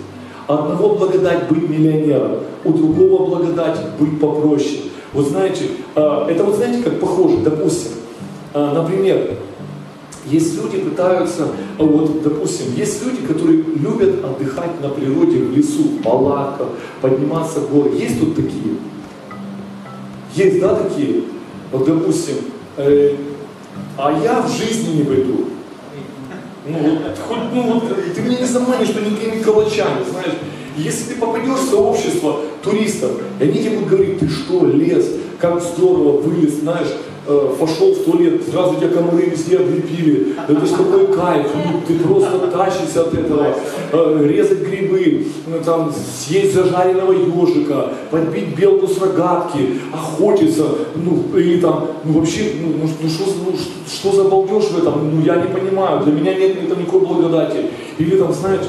Одного 0.48 0.96
благодать 0.96 1.48
быть 1.50 1.70
миллионером, 1.70 2.40
у 2.64 2.72
другого 2.72 3.28
благодать 3.28 3.80
быть 4.00 4.20
попроще. 4.20 4.82
Вот 5.14 5.28
знаете, 5.28 5.66
а, 5.96 6.28
это 6.30 6.44
вот 6.44 6.56
знаете, 6.56 6.84
как 6.84 7.00
похоже, 7.00 7.38
допустим, 7.38 7.92
а, 8.54 8.74
например, 8.74 9.36
есть 10.26 10.62
люди 10.62 10.80
пытаются, 10.80 11.48
вот, 11.78 12.22
допустим, 12.22 12.74
есть 12.76 13.06
люди, 13.06 13.26
которые 13.26 13.60
любят 13.60 14.24
отдыхать 14.26 14.82
на 14.82 14.90
природе, 14.90 15.40
в 15.40 15.56
лесу, 15.56 15.84
в 15.84 16.04
палатках, 16.04 16.68
подниматься 17.02 17.62
в 17.62 17.72
горы. 17.72 17.92
Есть 17.96 18.20
тут 18.20 18.36
такие? 18.36 18.76
Есть, 20.36 20.60
да, 20.60 20.76
такие? 20.76 21.24
Вот, 21.72 21.86
допустим, 21.86 22.36
э, 22.78 23.16
а 23.98 24.22
я 24.22 24.42
в 24.42 24.50
жизни 24.52 24.98
не 24.98 25.04
пойду. 25.04 25.46
Ну, 26.70 26.78
вот, 26.80 27.18
хоть, 27.28 27.54
ну, 27.54 27.62
вот, 27.80 28.14
ты 28.14 28.22
меня 28.22 28.40
не 28.40 28.46
заманишь, 28.46 28.90
что 28.90 29.02
никакими 29.02 29.42
калачами, 29.42 30.04
знаешь. 30.10 30.34
Если 30.76 31.14
ты 31.14 31.20
попадешь 31.20 31.60
в 31.60 31.70
сообщество 31.70 32.42
туристов, 32.64 33.12
и 33.40 33.44
они 33.44 33.60
тебе 33.60 33.78
будут 33.78 33.90
говорить, 33.90 34.20
ты 34.20 34.30
что, 34.30 34.66
лес, 34.66 35.06
как 35.40 35.62
здорово 35.62 36.22
вылез, 36.22 36.60
знаешь, 36.60 36.90
э, 36.90 37.07
пошел 37.60 37.94
в 37.94 38.04
туалет, 38.04 38.42
сразу 38.50 38.76
тебя 38.76 38.90
комары 38.90 39.26
везде 39.26 39.58
облепили, 39.58 40.36
это 40.48 40.66
ж 40.66 40.70
какой 40.70 41.08
кайф, 41.08 41.48
ну, 41.54 41.82
ты 41.86 42.00
просто 42.00 42.48
тащишься 42.48 43.02
от 43.02 43.14
этого, 43.14 43.54
э, 43.92 44.28
резать 44.28 44.60
грибы, 44.60 45.28
ну, 45.46 45.58
там, 45.64 45.94
съесть 45.94 46.54
зажаренного 46.54 47.12
ежика, 47.12 47.94
подбить 48.12 48.56
белку 48.56 48.88
с 48.88 48.98
рогатки, 49.02 49.80
охотиться, 49.94 50.66
ну, 50.96 51.38
или 51.38 51.60
там, 51.60 51.88
ну, 52.06 52.20
вообще, 52.20 52.54
ну, 52.62 52.74
ну, 52.82 52.90
ну, 53.02 53.10
что, 53.10 53.24
ну 53.46 53.58
что 53.88 54.12
за 54.16 54.30
балдеж 54.30 54.66
в 54.66 54.78
этом, 54.78 55.16
ну, 55.16 55.22
я 55.22 55.36
не 55.36 55.48
понимаю, 55.48 56.04
для 56.04 56.14
меня 56.14 56.34
нет 56.34 56.64
этого 56.64 56.80
никакой 56.80 57.02
благодати. 57.02 57.58
Или 57.98 58.18
там, 58.18 58.34
знаешь, 58.34 58.62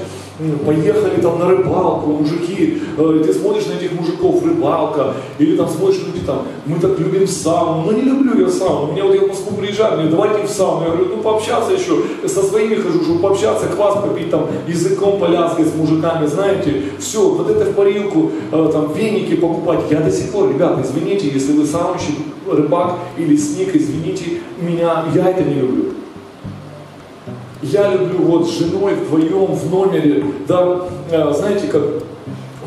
поехали 0.64 1.20
там 1.20 1.38
на 1.38 1.48
рыбалку, 1.48 2.10
мужики, 2.10 2.80
э, 2.96 3.22
ты 3.24 3.32
смотришь 3.32 3.66
на 3.66 3.72
этих 3.72 3.92
мужиков, 3.92 4.44
рыбалка, 4.44 5.14
или 5.38 5.56
там 5.56 5.68
смотришь, 5.68 6.00
люди 6.06 6.24
там, 6.24 6.42
мы 6.66 6.78
так 6.78 6.98
любим 6.98 7.26
сауну, 7.26 7.86
ну 7.86 7.92
не 7.92 8.02
люблю 8.02 8.40
я 8.40 8.48
сауну, 8.48 8.92
меня 8.92 9.04
вот 9.04 9.14
я 9.14 9.22
в 9.22 9.28
Москву 9.28 9.56
приезжаю, 9.56 10.00
мне 10.00 10.10
давайте 10.10 10.46
в 10.46 10.50
сауну, 10.50 10.84
я 10.84 10.90
говорю, 10.90 11.16
ну 11.16 11.22
пообщаться 11.22 11.72
еще, 11.72 12.02
со 12.26 12.42
своими 12.42 12.76
хожу, 12.76 13.02
чтобы 13.02 13.20
пообщаться, 13.20 13.66
квас 13.66 14.00
попить, 14.00 14.30
там, 14.30 14.46
языком 14.68 15.18
полязкой 15.18 15.64
с 15.64 15.74
мужиками, 15.74 16.26
знаете, 16.26 16.82
все, 16.98 17.28
вот 17.28 17.50
это 17.50 17.64
в 17.64 17.74
парилку, 17.74 18.30
э, 18.52 18.70
там, 18.72 18.92
веники 18.92 19.34
покупать, 19.34 19.80
я 19.90 20.00
до 20.00 20.10
сих 20.12 20.30
пор, 20.30 20.50
ребята, 20.50 20.82
извините, 20.84 21.28
если 21.28 21.52
вы 21.52 21.66
саунщик, 21.66 22.14
рыбак 22.48 22.94
или 23.16 23.36
сник, 23.36 23.74
извините 23.74 24.40
меня, 24.60 25.04
я 25.14 25.30
это 25.30 25.42
не 25.42 25.54
люблю. 25.54 25.97
Я 27.62 27.92
люблю 27.92 28.18
вот 28.18 28.48
с 28.48 28.58
женой 28.58 28.94
вдвоем 28.94 29.46
в 29.46 29.70
номере, 29.70 30.24
да, 30.46 30.82
э, 31.10 31.32
знаете, 31.32 31.66
как 31.66 31.82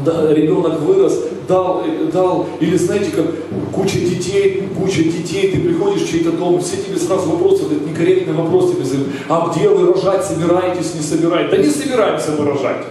да, 0.04 0.34
ребенок 0.34 0.82
вырос, 0.82 1.18
дал, 1.48 1.84
э, 1.86 2.12
дал, 2.12 2.48
или 2.60 2.76
знаете, 2.76 3.12
как 3.12 3.26
куча 3.72 4.00
детей, 4.00 4.68
куча 4.78 5.04
детей, 5.04 5.52
ты 5.52 5.62
приходишь 5.62 6.02
в 6.02 6.12
чей-то 6.12 6.34
дом, 6.34 6.60
все 6.60 6.78
тебе 6.78 6.98
сразу 6.98 7.30
вопросы, 7.30 7.68
этот 7.68 7.88
некорректный 7.88 8.34
вопрос 8.34 8.72
тебе 8.72 8.84
задают, 8.84 9.10
а 9.30 9.54
где 9.54 9.70
вы 9.70 9.94
рожать 9.94 10.26
собираетесь, 10.26 10.94
не 10.96 11.02
собираетесь? 11.02 11.52
Да 11.52 11.58
не 11.58 11.70
собираемся 11.70 12.32
мы 12.38 12.46
рожать. 12.46 12.86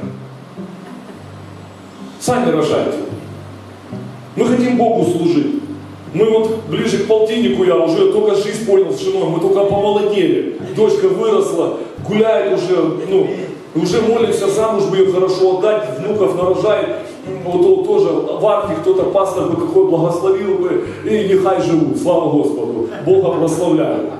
Сами 2.19 2.51
рожайте. 2.51 2.99
Мы 4.37 4.47
хотим 4.47 4.79
Богу 4.79 5.11
служить. 5.11 5.60
Мы 6.13 6.29
вот 6.29 6.65
ближе 6.69 6.99
к 6.99 7.07
полтиннику 7.07 7.63
я 7.65 7.77
уже 7.77 8.13
только 8.13 8.35
жизнь 8.35 8.67
понял 8.67 8.93
с 8.93 9.01
женой, 9.01 9.29
мы 9.29 9.41
только 9.41 9.65
помолодели. 9.65 10.57
Дочка 10.75 11.07
выросла, 11.09 11.75
гуляет 12.09 12.59
уже, 12.59 12.83
ну, 13.09 13.29
уже 13.77 14.03
молимся 14.03 14.49
замуж 14.49 14.85
бы 14.87 14.97
ее 14.97 15.13
хорошо 15.13 15.59
отдать, 15.59 15.99
внуков 15.99 16.37
нарожает. 16.37 16.89
Вот, 17.45 17.63
вот 17.63 17.87
тоже 17.87 18.09
в 18.09 18.45
арке 18.47 18.75
кто-то 18.81 19.05
пастор 19.11 19.51
бы 19.51 19.67
какой 19.67 19.87
благословил 19.87 20.59
бы, 20.59 20.85
и 21.05 21.29
нехай 21.29 21.61
живут, 21.63 21.99
слава 21.99 22.31
Господу, 22.31 22.89
Бога 23.07 23.39
прославляют. 23.39 24.11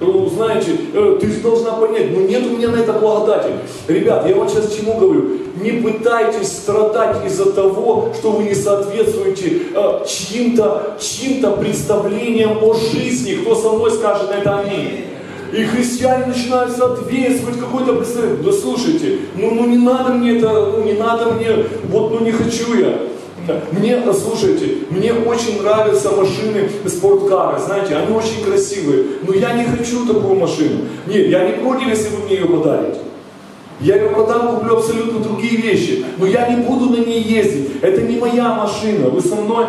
Ну, 0.00 0.28
знаете, 0.28 0.72
э, 0.92 1.18
ты 1.20 1.28
должна 1.40 1.72
понять, 1.72 2.10
ну 2.10 2.26
нет 2.26 2.44
у 2.46 2.56
меня 2.56 2.68
на 2.68 2.76
это 2.76 2.94
благодати. 2.94 3.50
Ребят, 3.86 4.28
я 4.28 4.34
вам 4.34 4.48
сейчас 4.48 4.74
чему 4.74 4.98
говорю? 4.98 5.38
Не 5.62 5.72
пытайтесь 5.72 6.48
страдать 6.48 7.24
из-за 7.24 7.52
того, 7.52 8.12
что 8.18 8.32
вы 8.32 8.44
не 8.44 8.54
соответствуете 8.54 9.62
э, 9.72 10.04
чьим-то 10.06 10.96
чьим 11.00 11.40
представлениям 11.52 12.58
о 12.62 12.74
жизни. 12.74 13.36
Кто 13.36 13.54
со 13.54 13.70
мной 13.70 13.92
скажет 13.92 14.30
это 14.30 14.58
аминь? 14.58 15.04
И 15.52 15.62
христиане 15.62 16.26
начинают 16.26 16.72
соответствовать 16.72 17.60
какой-то 17.60 17.92
представление. 17.94 18.42
Да 18.42 18.52
слушайте, 18.52 19.18
ну, 19.36 19.54
ну 19.54 19.66
не 19.66 19.78
надо 19.78 20.14
мне 20.14 20.38
это, 20.38 20.72
ну 20.72 20.82
не 20.82 20.94
надо 20.94 21.26
мне, 21.34 21.50
вот 21.84 22.10
ну 22.10 22.20
не 22.20 22.32
хочу 22.32 22.74
я. 22.74 22.98
Мне, 23.72 24.00
слушайте, 24.12 24.78
мне 24.90 25.12
очень 25.12 25.62
нравятся 25.62 26.10
машины 26.12 26.68
спорткары, 26.86 27.58
знаете, 27.58 27.96
они 27.96 28.14
очень 28.14 28.44
красивые, 28.44 29.04
но 29.26 29.34
я 29.34 29.52
не 29.52 29.64
хочу 29.64 30.06
такую 30.06 30.36
машину. 30.36 30.82
Нет, 31.06 31.28
я 31.28 31.44
не 31.44 31.62
против, 31.62 31.88
если 31.88 32.08
вы 32.08 32.24
мне 32.24 32.36
ее 32.36 32.46
подарите. 32.46 33.00
Я 33.80 33.96
ее 33.96 34.08
продам, 34.10 34.56
куплю 34.56 34.76
абсолютно 34.76 35.18
другие 35.20 35.56
вещи, 35.56 36.04
но 36.16 36.26
я 36.26 36.48
не 36.48 36.62
буду 36.62 36.90
на 36.90 37.04
ней 37.04 37.20
ездить. 37.20 37.82
Это 37.82 38.02
не 38.02 38.18
моя 38.18 38.54
машина, 38.54 39.08
вы 39.08 39.20
со 39.20 39.34
мной? 39.34 39.66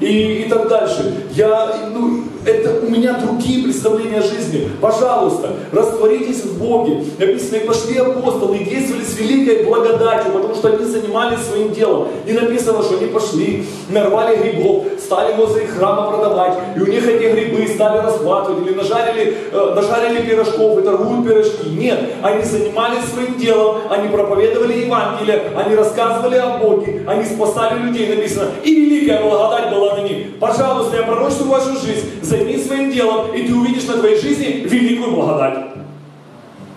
И, 0.00 0.44
и 0.44 0.48
так 0.48 0.68
дальше. 0.68 1.24
Я, 1.34 1.90
ну, 1.92 2.24
это 2.48 2.86
у 2.86 2.90
меня 2.90 3.14
другие 3.14 3.64
представления 3.64 4.18
о 4.18 4.22
жизни. 4.22 4.70
Пожалуйста, 4.80 5.50
растворитесь 5.72 6.44
в 6.44 6.58
Боге. 6.58 7.04
Написано, 7.18 7.56
и 7.56 7.66
пошли 7.66 7.98
апостолы 7.98 8.56
и 8.58 8.64
действовали 8.64 9.04
с 9.04 9.18
великой 9.18 9.64
благодатью, 9.64 10.32
потому 10.32 10.54
что 10.54 10.68
они 10.68 10.84
занимались 10.84 11.40
своим 11.40 11.72
делом. 11.72 12.08
И 12.26 12.32
написано, 12.32 12.82
что 12.82 12.96
они 12.96 13.06
пошли, 13.06 13.66
нарвали 13.90 14.36
грибов, 14.36 14.86
стали 14.98 15.34
возле 15.36 15.66
храма 15.66 16.10
продавать, 16.10 16.58
и 16.76 16.80
у 16.80 16.86
них 16.86 17.06
эти 17.06 17.32
грибы 17.32 17.66
стали 17.68 17.98
расхватывать, 17.98 18.66
или 18.66 18.74
нажарили, 18.74 19.36
э, 19.52 19.72
нажарили 19.74 20.28
пирожков 20.28 20.78
и 20.78 20.82
торгуют 20.82 21.26
пирожки. 21.26 21.68
Нет, 21.68 21.98
они 22.22 22.42
занимались 22.42 23.04
своим 23.12 23.38
делом, 23.38 23.82
они 23.90 24.08
проповедовали 24.08 24.84
Евангелие, 24.84 25.42
они 25.56 25.74
рассказывали 25.74 26.36
о 26.36 26.58
Боге, 26.58 27.04
они 27.06 27.24
спасали 27.24 27.78
людей, 27.80 28.08
написано, 28.08 28.50
и 28.64 28.74
великая 28.74 29.22
благодать 29.22 29.70
была 29.70 29.96
на 29.96 30.00
них. 30.00 30.38
Пожалуйста, 30.38 30.96
я 30.96 31.02
пророчу 31.02 31.44
вашу 31.44 31.72
жизнь, 31.78 32.08
займись 32.38 32.66
своим 32.66 32.90
делом, 32.90 33.34
и 33.34 33.46
ты 33.46 33.54
увидишь 33.54 33.84
на 33.84 33.98
твоей 33.98 34.20
жизни 34.20 34.66
великую 34.66 35.12
благодать. 35.12 35.68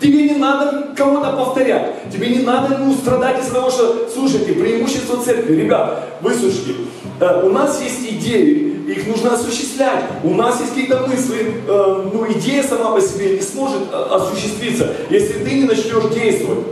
Тебе 0.00 0.24
не 0.24 0.34
надо 0.34 0.88
кого-то 0.96 1.32
повторять. 1.32 2.10
Тебе 2.12 2.30
не 2.30 2.42
надо 2.42 2.76
ну, 2.78 2.92
страдать 2.92 3.40
из-за 3.40 3.54
того, 3.54 3.70
что, 3.70 4.08
слушайте, 4.12 4.52
преимущество 4.52 5.22
церкви. 5.22 5.62
Ребят, 5.62 6.08
выслушайте. 6.20 6.74
Э, 7.20 7.42
у 7.44 7.50
нас 7.50 7.80
есть 7.80 8.04
идеи, 8.10 8.82
их 8.88 9.06
нужно 9.06 9.34
осуществлять. 9.34 10.04
У 10.24 10.34
нас 10.34 10.58
есть 10.60 10.70
какие-то 10.72 11.06
мысли, 11.06 11.54
э, 11.68 12.10
ну 12.12 12.26
идея 12.32 12.64
сама 12.64 12.90
по 12.90 13.00
себе 13.00 13.36
не 13.36 13.42
сможет 13.42 13.82
э, 13.92 13.96
осуществиться, 14.10 14.92
если 15.08 15.34
ты 15.34 15.50
не 15.52 15.64
начнешь 15.64 16.12
действовать. 16.12 16.66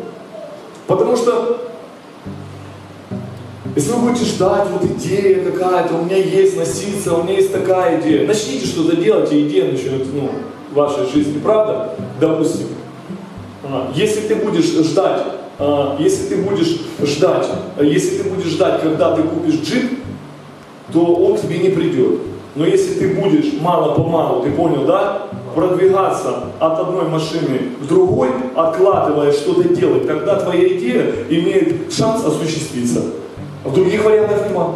Потому 0.89 1.17
что 1.17 1.70
если 3.77 3.93
вы 3.93 4.09
будете 4.09 4.25
ждать, 4.25 4.69
вот 4.71 4.85
идея 4.85 5.45
какая-то, 5.45 5.95
у 5.95 6.05
меня 6.05 6.17
есть 6.17 6.57
носиться, 6.57 7.15
у 7.15 7.23
меня 7.23 7.35
есть 7.35 7.53
такая 7.53 8.01
идея, 8.01 8.27
начните 8.27 8.67
что-то 8.67 8.97
делать, 8.97 9.33
и 9.33 9.47
идея 9.47 9.71
начнет 9.71 10.13
ну, 10.13 10.31
в 10.71 10.75
вашей 10.75 11.07
жизни, 11.13 11.39
правда? 11.39 11.95
Допустим. 12.21 12.67
Если 13.95 14.23
ты 14.23 14.35
будешь 14.37 14.65
ждать, 14.65 15.23
а, 15.59 15.97
если 16.01 16.35
ты 16.35 16.37
будешь 16.43 16.81
ждать, 17.03 17.47
если 17.81 18.23
ты 18.23 18.31
будешь 18.31 18.49
ждать, 18.49 18.83
когда 18.83 19.15
ты 19.15 19.23
купишь 19.23 19.61
джип, 19.61 20.01
то 20.93 21.05
он 21.05 21.37
к 21.37 21.43
тебе 21.43 21.59
не 21.59 21.69
придет. 21.69 22.21
Но 22.57 22.67
если 22.67 22.95
ты 22.95 23.15
будешь 23.15 23.53
мало-помалу, 23.61 24.43
ты 24.43 24.51
понял, 24.51 24.85
да, 24.85 25.29
продвигаться 25.55 26.45
от 26.59 26.81
одной 26.81 27.09
машины 27.09 27.61
к 27.81 27.87
другой, 27.87 28.31
откладывая 28.57 29.33
что-то 29.33 29.69
делать, 29.69 30.07
тогда 30.07 30.37
твоя 30.37 30.67
идея 30.77 31.15
имеет 31.29 31.93
шанс 31.93 32.25
осуществиться. 32.25 33.03
Других 33.65 34.05
вариантов 34.05 34.49
нема. 34.49 34.75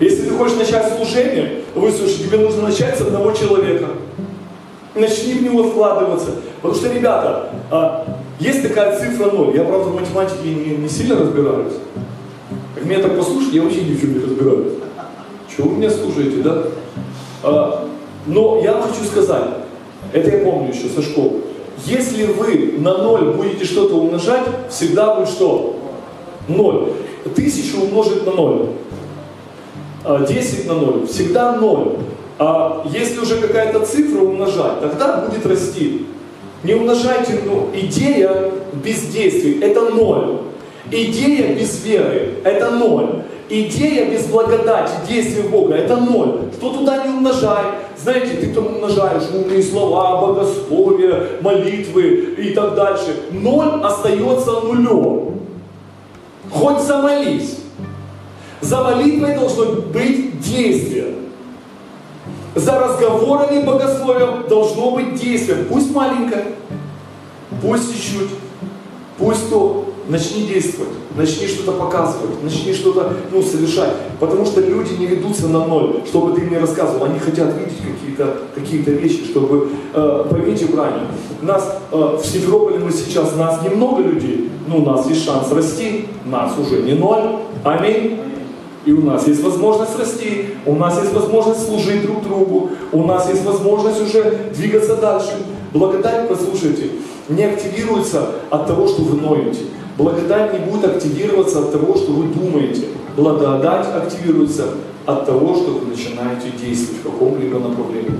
Если 0.00 0.22
ты 0.22 0.30
хочешь 0.30 0.56
начать 0.56 0.96
служение, 0.96 1.62
выслушай, 1.74 2.24
тебе 2.24 2.38
нужно 2.38 2.62
начать 2.62 2.98
с 2.98 3.00
одного 3.00 3.32
человека. 3.32 3.86
Начни 4.94 5.34
в 5.34 5.42
него 5.42 5.64
вкладываться. 5.64 6.32
Потому 6.60 6.74
что, 6.74 6.92
ребята, 6.92 7.50
а, 7.70 8.18
есть 8.38 8.62
такая 8.62 8.98
цифра 8.98 9.30
ноль. 9.30 9.56
Я, 9.56 9.64
правда, 9.64 9.88
в 9.88 9.94
математике 9.94 10.42
не, 10.44 10.76
не 10.76 10.88
сильно 10.88 11.16
разбираюсь. 11.16 11.74
Как 12.74 12.84
меня 12.84 13.00
так 13.00 13.16
послушать, 13.16 13.54
я 13.54 13.62
вообще 13.62 13.82
ни 13.82 13.94
в 13.94 14.00
чем 14.00 14.14
не 14.14 14.24
разбираюсь. 14.24 14.72
Чего 15.54 15.68
вы 15.68 15.76
меня 15.76 15.90
слушаете, 15.90 16.42
да? 16.42 16.64
А, 17.42 17.88
но 18.26 18.60
я 18.62 18.72
вам 18.72 18.82
хочу 18.82 19.04
сказать, 19.04 19.50
это 20.12 20.30
я 20.30 20.44
помню 20.44 20.72
еще 20.72 20.88
со 20.88 21.02
школы. 21.02 21.42
Если 21.86 22.24
вы 22.26 22.74
на 22.78 22.98
ноль 22.98 23.32
будете 23.32 23.64
что-то 23.64 23.94
умножать, 23.94 24.44
всегда 24.68 25.14
будет 25.14 25.28
что? 25.28 25.76
Ноль. 26.48 26.92
Тысячу 27.34 27.82
умножить 27.82 28.26
на 28.26 28.32
ноль. 28.32 28.66
А, 30.04 30.26
десять 30.26 30.66
на 30.66 30.74
ноль. 30.74 31.06
Всегда 31.06 31.56
ноль. 31.56 31.96
А 32.38 32.84
если 32.92 33.20
уже 33.20 33.38
какая-то 33.38 33.80
цифра 33.86 34.20
умножать, 34.20 34.80
тогда 34.80 35.18
будет 35.18 35.46
расти. 35.46 36.06
Не 36.64 36.74
умножайте, 36.74 37.40
ну, 37.44 37.68
идея 37.74 38.50
без 38.72 39.02
действий– 39.06 39.60
это 39.62 39.90
ноль. 39.90 40.38
Идея 40.90 41.54
без 41.54 41.84
веры– 41.84 42.34
это 42.44 42.70
ноль. 42.70 43.22
Идея 43.48 44.10
без 44.10 44.26
благодати, 44.26 44.92
действия 45.08 45.42
Бога– 45.42 45.74
это 45.76 45.96
ноль. 45.96 46.40
Что 46.56 46.70
туда 46.70 47.04
не 47.04 47.10
умножай. 47.10 47.64
Знаете, 47.96 48.34
ты 48.40 48.48
там 48.48 48.66
умножаешь 48.66 49.24
умные 49.34 49.62
слова, 49.62 50.26
богословие, 50.26 51.38
молитвы 51.40 52.34
и 52.38 52.54
так 52.54 52.74
дальше. 52.74 53.14
Ноль 53.30 53.80
остается 53.82 54.60
нулем. 54.60 55.41
Хоть 56.52 56.82
замолись. 56.82 57.58
За 58.60 58.82
молитвой 58.82 59.34
должно 59.34 59.64
быть 59.92 60.40
действие. 60.40 61.14
За 62.54 62.78
разговорами 62.78 63.64
богословием 63.64 64.46
должно 64.48 64.92
быть 64.92 65.14
действие. 65.14 65.64
Пусть 65.64 65.92
маленькое, 65.92 66.44
пусть 67.62 67.92
чуть-чуть, 67.92 68.30
пусть 69.18 69.48
то. 69.50 69.88
Начни 70.08 70.48
действовать, 70.48 70.90
начни 71.16 71.46
что-то 71.46 71.72
показывать, 71.72 72.42
начни 72.42 72.72
что-то 72.72 73.14
ну, 73.30 73.40
совершать. 73.40 73.92
Потому 74.18 74.44
что 74.44 74.60
люди 74.60 74.94
не 74.94 75.06
ведутся 75.06 75.46
на 75.46 75.64
ноль, 75.64 76.02
чтобы 76.08 76.34
ты 76.34 76.40
мне 76.40 76.58
рассказывал. 76.58 77.04
Они 77.04 77.20
хотят 77.20 77.54
видеть 77.56 77.78
какие-то 77.78 78.38
какие 78.52 78.80
вещи, 78.80 79.24
чтобы, 79.30 79.68
э, 79.94 80.26
поймите 80.28 80.66
правильно, 80.66 81.06
нас 81.40 81.78
э, 81.92 82.18
в 82.20 82.26
Симферополе 82.26 82.80
мы 82.80 82.90
сейчас, 82.90 83.36
нас 83.36 83.62
немного 83.62 84.02
людей, 84.02 84.50
но 84.66 84.78
у 84.78 84.84
нас 84.84 85.08
есть 85.08 85.24
шанс 85.24 85.50
расти, 85.52 86.06
нас 86.32 86.52
уже 86.58 86.82
не 86.82 86.94
ноль. 86.94 87.36
Аминь. 87.62 88.18
И 88.84 88.92
у 88.92 89.02
нас 89.02 89.28
есть 89.28 89.44
возможность 89.44 89.96
расти, 89.96 90.46
у 90.66 90.74
нас 90.74 91.00
есть 91.00 91.14
возможность 91.14 91.64
служить 91.66 92.02
друг 92.02 92.24
другу, 92.24 92.70
у 92.90 93.04
нас 93.04 93.28
есть 93.28 93.44
возможность 93.44 94.02
уже 94.02 94.50
двигаться 94.56 94.96
дальше. 94.96 95.34
Благодать, 95.72 96.28
послушайте, 96.28 96.90
не 97.28 97.44
активируется 97.44 98.30
от 98.50 98.66
того, 98.66 98.88
что 98.88 99.02
вы 99.02 99.20
ноете. 99.20 99.60
Благодать 99.96 100.52
не 100.52 100.66
будет 100.66 100.96
активироваться 100.96 101.60
от 101.60 101.70
того, 101.70 101.94
что 101.94 102.10
вы 102.10 102.34
думаете. 102.34 102.86
Благодать 103.16 103.86
активируется 103.94 104.64
от 105.06 105.26
того, 105.26 105.54
что 105.54 105.70
вы 105.72 105.86
начинаете 105.86 106.50
действовать 106.60 107.02
в 107.02 107.04
каком-либо 107.04 107.60
направлении. 107.60 108.18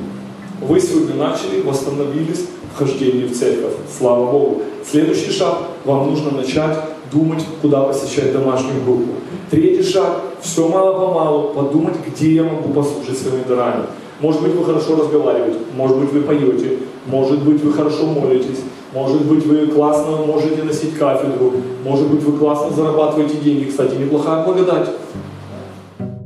Вы 0.60 0.78
сегодня 0.80 1.16
начали, 1.16 1.60
восстановились 1.62 2.44
в 2.72 2.78
хождении 2.78 3.26
в 3.26 3.36
церковь. 3.36 3.72
Слава 3.98 4.30
Богу. 4.30 4.62
Следующий 4.88 5.32
шаг, 5.32 5.58
вам 5.84 6.10
нужно 6.10 6.30
начать 6.30 6.78
думать, 7.12 7.44
куда 7.60 7.82
посещать 7.82 8.32
домашнюю 8.32 8.82
группу. 8.84 9.12
Третий 9.50 9.82
шаг, 9.82 10.22
все 10.40 10.66
мало-помалу, 10.68 11.54
подумать, 11.54 11.94
где 12.06 12.34
я 12.34 12.44
могу 12.44 12.72
послужить 12.72 13.18
своими 13.18 13.44
дарами. 13.44 13.84
Может 14.20 14.42
быть, 14.42 14.54
вы 14.54 14.64
хорошо 14.64 14.96
разговариваете, 14.96 15.58
может 15.76 15.98
быть, 15.98 16.12
вы 16.12 16.22
поете, 16.22 16.78
может 17.06 17.42
быть, 17.42 17.62
вы 17.62 17.72
хорошо 17.72 18.06
молитесь, 18.06 18.60
может 18.94 19.22
быть, 19.22 19.44
вы 19.46 19.66
классно 19.66 20.16
можете 20.18 20.62
носить 20.62 20.96
кафедру, 20.96 21.52
может 21.84 22.08
быть, 22.08 22.22
вы 22.22 22.38
классно 22.38 22.70
зарабатываете 22.70 23.36
деньги. 23.38 23.70
Кстати, 23.70 23.96
неплохая 23.96 24.44
благодать. 24.44 24.90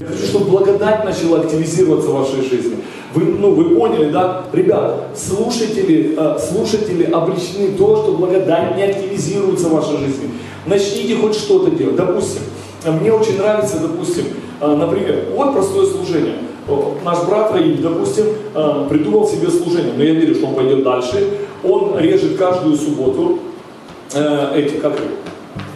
Я 0.00 0.06
хочу, 0.06 0.26
чтобы 0.26 0.50
благодать 0.50 1.04
начала 1.04 1.40
активизироваться 1.40 2.10
в 2.10 2.14
вашей 2.14 2.42
жизни. 2.42 2.76
Вы, 3.14 3.24
ну, 3.24 3.54
вы 3.54 3.76
поняли, 3.76 4.10
да? 4.10 4.44
Ребят, 4.52 5.08
слушатели, 5.16 6.14
э, 6.18 6.38
слушатели 6.38 7.04
обречены 7.04 7.72
то, 7.78 8.02
что 8.02 8.12
благодать 8.12 8.76
не 8.76 8.82
активизируется 8.82 9.68
в 9.68 9.72
вашей 9.72 9.96
жизни. 9.96 10.30
Начните 10.66 11.16
хоть 11.16 11.34
что-то 11.34 11.70
делать. 11.70 11.96
Допустим, 11.96 12.42
мне 12.84 13.12
очень 13.12 13.38
нравится, 13.38 13.78
допустим, 13.80 14.24
э, 14.60 14.76
например, 14.76 15.26
вот 15.34 15.52
простое 15.52 15.86
служение. 15.86 16.36
Наш 17.04 17.24
брат 17.24 17.52
Раиль, 17.52 17.80
допустим, 17.80 18.26
э, 18.54 18.86
придумал 18.90 19.26
себе 19.28 19.48
служение, 19.48 19.92
но 19.96 20.02
я 20.02 20.14
верю, 20.14 20.34
что 20.34 20.46
он 20.48 20.54
пойдет 20.54 20.82
дальше. 20.82 21.28
Он 21.62 21.96
режет 21.98 22.36
каждую 22.36 22.76
субботу 22.76 23.38
э, 24.14 24.52
эти, 24.56 24.74
как 24.74 24.98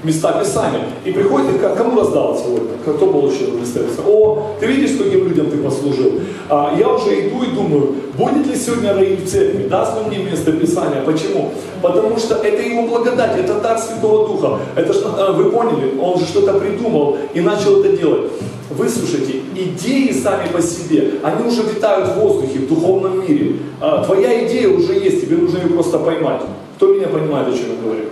места 0.02 0.32
Писания. 0.32 0.84
И 1.04 1.12
приходит, 1.12 1.56
и 1.56 1.58
кому 1.58 2.00
раздал 2.00 2.38
сегодня? 2.38 2.70
Кто 2.84 3.06
получил 3.06 3.58
Писания? 3.58 3.88
О, 4.06 4.56
ты 4.58 4.66
видишь, 4.66 4.94
скольким 4.94 5.28
людям 5.28 5.50
ты 5.50 5.58
послужил? 5.58 6.20
А, 6.48 6.74
я 6.78 6.88
уже 6.88 7.28
иду 7.28 7.42
и 7.42 7.54
думаю, 7.54 7.94
будет 8.16 8.46
ли 8.46 8.56
сегодня 8.56 8.94
Раиль 8.94 9.16
в 9.16 9.28
церкви, 9.28 9.68
даст 9.68 9.92
он 9.98 10.08
мне 10.08 10.18
место 10.18 10.52
Писания. 10.52 11.02
Почему? 11.02 11.50
Потому 11.82 12.16
что 12.16 12.36
это 12.36 12.62
его 12.62 12.86
благодать, 12.86 13.38
это 13.38 13.60
дар 13.60 13.78
Святого 13.78 14.28
Духа. 14.28 14.58
Это 14.76 14.92
ж, 14.92 14.96
а, 15.04 15.32
вы 15.32 15.50
поняли, 15.50 15.98
он 16.00 16.18
же 16.18 16.24
что-то 16.24 16.54
придумал 16.54 17.18
и 17.34 17.40
начал 17.40 17.80
это 17.80 17.96
делать. 17.96 18.30
Выслушайте, 18.70 19.40
идеи 19.56 20.12
сами 20.12 20.48
по 20.48 20.62
себе, 20.62 21.14
они 21.22 21.48
уже 21.48 21.62
витают 21.62 22.10
в 22.10 22.20
воздухе, 22.20 22.60
в 22.60 22.68
духовном 22.68 23.20
мире. 23.20 23.56
А, 23.80 24.04
твоя 24.04 24.46
идея 24.46 24.68
уже 24.68 24.94
есть, 24.94 25.22
тебе 25.22 25.36
нужно 25.36 25.58
ее 25.58 25.68
просто 25.68 25.98
поймать. 25.98 26.42
Кто 26.76 26.94
меня 26.94 27.08
понимает, 27.08 27.48
о 27.48 27.52
чем 27.52 27.70
я 27.76 27.82
говорю? 27.82 28.04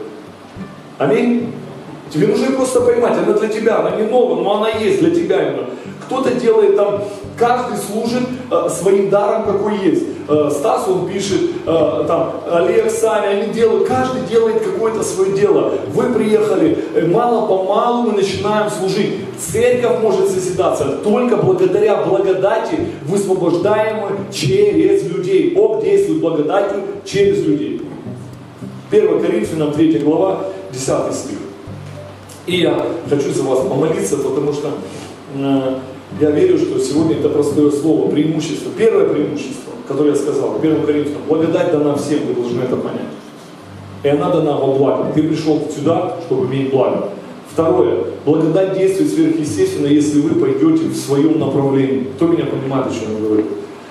Аминь? 0.99 1.53
Тебе 2.11 2.27
нужно 2.27 2.51
просто 2.53 2.81
поймать, 2.81 3.19
она 3.19 3.35
для 3.35 3.49
тебя, 3.49 3.81
она 3.81 3.97
не 3.97 4.05
новая, 4.05 4.43
но 4.43 4.57
она 4.57 4.71
есть 4.71 5.01
для 5.01 5.11
тебя 5.11 5.49
именно. 5.49 5.67
Кто-то 6.07 6.33
делает 6.33 6.75
там, 6.75 7.05
каждый 7.37 7.77
служит 7.77 8.23
э, 8.51 8.69
своим 8.71 9.11
даром, 9.11 9.45
какой 9.45 9.77
есть. 9.79 10.05
Э, 10.27 10.51
Стас, 10.51 10.89
он 10.89 11.07
пишет, 11.07 11.41
э, 11.67 12.05
там, 12.09 12.33
Олег, 12.51 12.91
Саня, 12.91 13.29
они 13.29 13.53
делают, 13.53 13.87
каждый 13.87 14.23
делает 14.23 14.63
какое-то 14.63 15.03
свое 15.03 15.33
дело. 15.33 15.75
Вы 15.93 16.05
приехали, 16.15 16.79
э, 16.95 17.07
мало-помалу 17.07 18.11
мы 18.11 18.13
начинаем 18.13 18.71
служить. 18.71 19.17
Церковь 19.39 20.01
может 20.03 20.31
созидаться 20.31 20.99
только 21.05 21.37
благодаря 21.37 21.97
благодати, 21.97 22.79
высвобождаемой 23.05 24.13
через 24.33 25.05
людей. 25.05 25.53
Бог 25.55 25.85
действует 25.85 26.21
благодатью 26.21 26.81
через 27.05 27.45
людей. 27.45 27.83
1 28.91 29.21
Коринфянам 29.21 29.73
3 29.73 29.99
глава, 29.99 30.41
10 30.73 31.15
стих. 31.15 31.39
И 32.47 32.61
я 32.61 32.87
хочу 33.09 33.33
за 33.33 33.43
вас 33.43 33.61
помолиться, 33.61 34.17
потому 34.17 34.53
что 34.53 34.71
э, 35.35 35.75
я 36.21 36.31
верю, 36.31 36.59
что 36.59 36.79
сегодня 36.79 37.17
это 37.17 37.29
простое 37.29 37.71
слово, 37.71 38.11
преимущество. 38.11 38.73
Первое 38.77 39.07
преимущество, 39.09 39.73
которое 39.87 40.11
я 40.11 40.17
сказал, 40.17 40.59
первым 40.61 40.87
Коринфянам, 40.87 41.23
благодать 41.29 41.73
дана 41.73 41.95
всем, 41.97 42.21
вы 42.27 42.35
должны 42.35 42.63
это 42.63 42.77
понять. 42.77 43.03
И 44.03 44.09
она 44.09 44.31
дана 44.31 44.57
во 44.57 44.73
благо. 44.75 45.13
Ты 45.15 45.23
пришел 45.25 45.61
сюда, 45.75 46.17
чтобы 46.27 46.47
иметь 46.47 46.71
благо. 46.71 47.11
Второе. 47.53 48.05
Благодать 48.25 48.79
действует 48.79 49.11
сверхъестественно, 49.11 49.87
если 49.87 50.21
вы 50.21 50.41
пойдете 50.41 50.85
в 50.85 50.97
своем 50.97 51.39
направлении. 51.39 52.07
Кто 52.17 52.29
меня 52.29 52.47
понимает, 52.47 52.87
о 52.87 52.91
чем 52.91 53.15
я 53.15 53.21
говорю? 53.21 53.45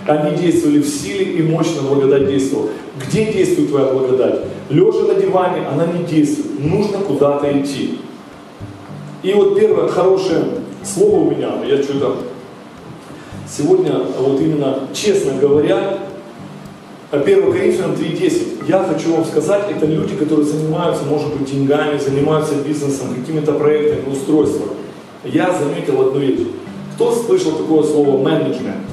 Они 0.05 0.37
действовали 0.37 0.79
в 0.79 0.87
силе 0.87 1.25
и 1.33 1.41
мощно 1.43 1.81
благодать 1.81 2.27
действовала. 2.27 2.69
Где 3.05 3.31
действует 3.31 3.69
твоя 3.69 3.87
благодать? 3.87 4.41
Лежа 4.69 5.03
на 5.03 5.15
диване, 5.15 5.65
она 5.67 5.85
не 5.87 6.03
действует. 6.03 6.59
Нужно 6.59 6.99
куда-то 6.99 7.59
идти. 7.59 7.99
И 9.23 9.33
вот 9.33 9.59
первое 9.59 9.87
хорошее 9.87 10.43
слово 10.83 11.19
у 11.19 11.31
меня, 11.31 11.49
я 11.67 11.81
что-то 11.81 12.17
сегодня, 13.49 13.93
вот 14.19 14.39
именно 14.39 14.87
честно 14.93 15.33
говоря, 15.39 15.99
1 17.11 17.51
Коринфянам 17.51 17.91
3.10. 17.91 18.67
Я 18.67 18.83
хочу 18.83 19.13
вам 19.13 19.25
сказать, 19.25 19.63
это 19.71 19.85
люди, 19.85 20.15
которые 20.15 20.45
занимаются, 20.45 21.05
может 21.05 21.33
быть, 21.33 21.49
деньгами, 21.49 21.97
занимаются 21.97 22.55
бизнесом, 22.55 23.15
какими-то 23.15 23.53
проектами, 23.53 24.11
устройством. 24.11 24.69
Я 25.23 25.53
заметил 25.57 26.01
одну 26.01 26.19
вещь. 26.19 26.47
Кто 26.95 27.13
слышал 27.13 27.53
такое 27.53 27.83
слово 27.83 28.21
менеджмент? 28.21 28.83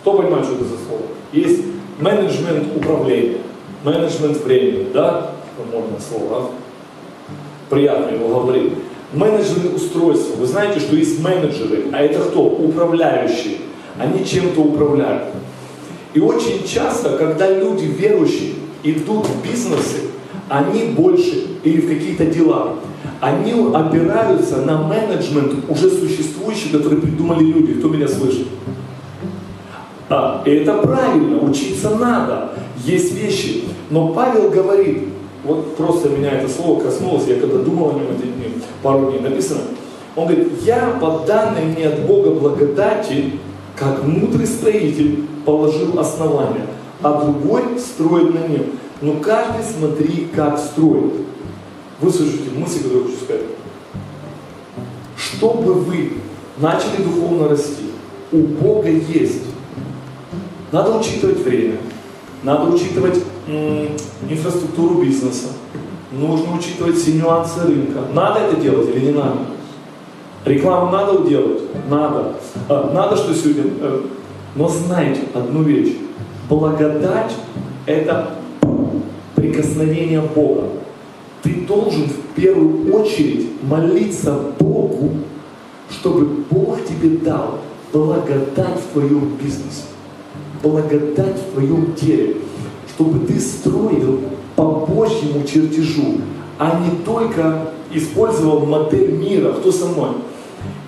Кто 0.00 0.14
понимает, 0.14 0.44
что 0.44 0.54
это 0.54 0.64
за 0.64 0.76
слово? 0.86 1.02
Есть 1.32 1.62
менеджмент 1.98 2.76
управления, 2.76 3.38
менеджмент 3.84 4.36
времени, 4.44 4.86
да? 4.92 5.32
Модное 5.72 6.00
слово, 6.00 6.28
да? 6.28 6.46
Приятно 7.68 8.14
его 8.14 8.28
говорить. 8.28 8.72
Менеджеры 9.12 9.70
устройства. 9.74 10.36
Вы 10.36 10.46
знаете, 10.46 10.80
что 10.80 10.94
есть 10.94 11.20
менеджеры, 11.20 11.86
а 11.92 12.00
это 12.00 12.20
кто? 12.20 12.42
Управляющие. 12.42 13.56
Они 13.98 14.24
чем-то 14.24 14.60
управляют. 14.60 15.34
И 16.14 16.20
очень 16.20 16.66
часто, 16.66 17.16
когда 17.18 17.50
люди 17.50 17.84
верующие 17.84 18.52
идут 18.82 19.26
в 19.26 19.42
бизнесы, 19.42 20.02
они 20.48 20.84
больше 20.92 21.46
или 21.64 21.80
в 21.80 21.88
какие-то 21.88 22.26
дела, 22.26 22.76
они 23.20 23.52
опираются 23.74 24.58
на 24.62 24.82
менеджмент 24.82 25.52
уже 25.68 25.90
существующий, 25.90 26.70
который 26.70 27.00
придумали 27.00 27.44
люди. 27.44 27.74
Кто 27.74 27.88
меня 27.88 28.08
слышит? 28.08 28.46
А, 30.08 30.42
и 30.44 30.50
это 30.50 30.74
правильно, 30.78 31.42
учиться 31.42 31.90
надо, 31.90 32.50
есть 32.84 33.14
вещи. 33.14 33.64
Но 33.90 34.08
Павел 34.08 34.50
говорит, 34.50 35.08
вот 35.44 35.76
просто 35.76 36.08
меня 36.08 36.32
это 36.32 36.48
слово 36.48 36.80
коснулось, 36.80 37.26
я 37.26 37.38
когда 37.38 37.58
думал 37.58 37.90
о 37.90 37.94
нем 37.94 38.06
эти 38.16 38.26
дни, 38.26 38.62
пару 38.82 39.10
дней 39.10 39.20
написано, 39.20 39.60
он 40.16 40.26
говорит, 40.26 40.48
я 40.64 40.98
по 41.00 41.24
данной 41.26 41.64
мне 41.64 41.86
от 41.86 42.06
Бога 42.06 42.30
благодати, 42.30 43.32
как 43.76 44.04
мудрый 44.04 44.46
строитель, 44.46 45.24
положил 45.44 45.98
основание, 45.98 46.66
а 47.02 47.22
другой 47.22 47.78
строит 47.78 48.34
на 48.34 48.48
нем. 48.48 48.66
Но 49.00 49.14
каждый 49.14 49.62
смотри, 49.62 50.28
как 50.34 50.58
строит. 50.58 51.12
Выслушайте 52.00 52.50
мысль, 52.56 52.82
которую 52.82 53.04
хочу 53.04 53.24
сказать. 53.24 53.42
Чтобы 55.16 55.74
вы 55.74 56.14
начали 56.58 57.02
духовно 57.04 57.48
расти, 57.48 57.84
у 58.32 58.38
Бога 58.38 58.88
есть. 58.88 59.44
Надо 60.72 60.98
учитывать 60.98 61.38
время, 61.38 61.76
надо 62.42 62.72
учитывать 62.72 63.22
инфраструктуру 64.28 65.02
бизнеса, 65.02 65.48
нужно 66.12 66.56
учитывать 66.56 66.96
все 66.96 67.12
нюансы 67.12 67.60
рынка. 67.62 68.00
Надо 68.12 68.40
это 68.40 68.60
делать 68.60 68.94
или 68.94 69.06
не 69.06 69.12
надо? 69.12 69.38
Рекламу 70.44 70.92
надо 70.92 71.26
делать? 71.28 71.62
Надо. 71.88 72.34
А, 72.68 72.92
надо, 72.94 73.16
что 73.16 73.34
сегодня... 73.34 73.72
Э, 73.80 74.00
но 74.54 74.68
знайте 74.68 75.22
одну 75.34 75.62
вещь. 75.62 75.96
Благодать– 76.48 77.32
это 77.86 78.30
прикосновение 79.34 80.22
Бога 80.22 80.64
ты 81.42 81.54
должен 81.66 82.08
в 82.08 82.34
первую 82.34 82.94
очередь 82.94 83.46
молиться 83.62 84.38
Богу, 84.58 85.10
чтобы 85.90 86.44
Бог 86.50 86.84
тебе 86.84 87.18
дал 87.18 87.58
благодать 87.92 88.80
в 88.80 88.92
твоем 88.92 89.36
бизнесе, 89.40 89.84
благодать 90.62 91.36
в 91.36 91.52
твоем 91.52 91.94
деле, 91.94 92.36
чтобы 92.94 93.26
ты 93.26 93.38
строил 93.40 94.20
по 94.56 94.64
Божьему 94.64 95.44
чертежу, 95.44 96.20
а 96.58 96.80
не 96.80 97.04
только 97.04 97.72
использовал 97.92 98.66
модель 98.66 99.12
мира. 99.12 99.52
Кто 99.52 99.70
со 99.72 99.86
мной? 99.86 100.10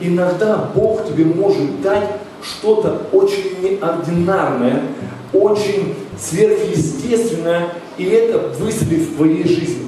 Иногда 0.01 0.71
Бог 0.75 1.07
тебе 1.07 1.25
может 1.25 1.81
дать 1.83 2.11
что-то 2.43 3.03
очень 3.13 3.61
неординарное, 3.63 4.83
очень 5.33 5.95
сверхъестественное, 6.19 7.69
и 7.97 8.05
это 8.05 8.49
выстрелит 8.59 9.09
в 9.09 9.17
твоей 9.17 9.47
жизни. 9.47 9.87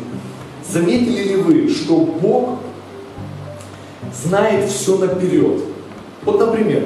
Заметили 0.70 1.28
ли 1.28 1.36
вы, 1.36 1.68
что 1.68 1.96
Бог 1.96 2.58
знает 4.24 4.70
все 4.70 4.96
наперед? 4.98 5.60
Вот, 6.24 6.38
например, 6.38 6.84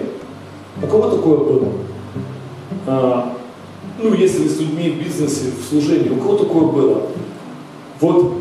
у 0.83 0.87
кого 0.87 1.11
такое 1.11 1.37
было? 1.37 1.69
А, 2.87 3.37
ну, 4.03 4.15
если 4.15 4.49
с 4.49 4.59
людьми 4.61 4.91
в 4.91 5.05
бизнесе, 5.05 5.51
в 5.51 5.69
служении, 5.69 6.11
у 6.11 6.17
кого 6.17 6.37
такое 6.37 6.65
было? 6.67 7.03
Вот 8.01 8.35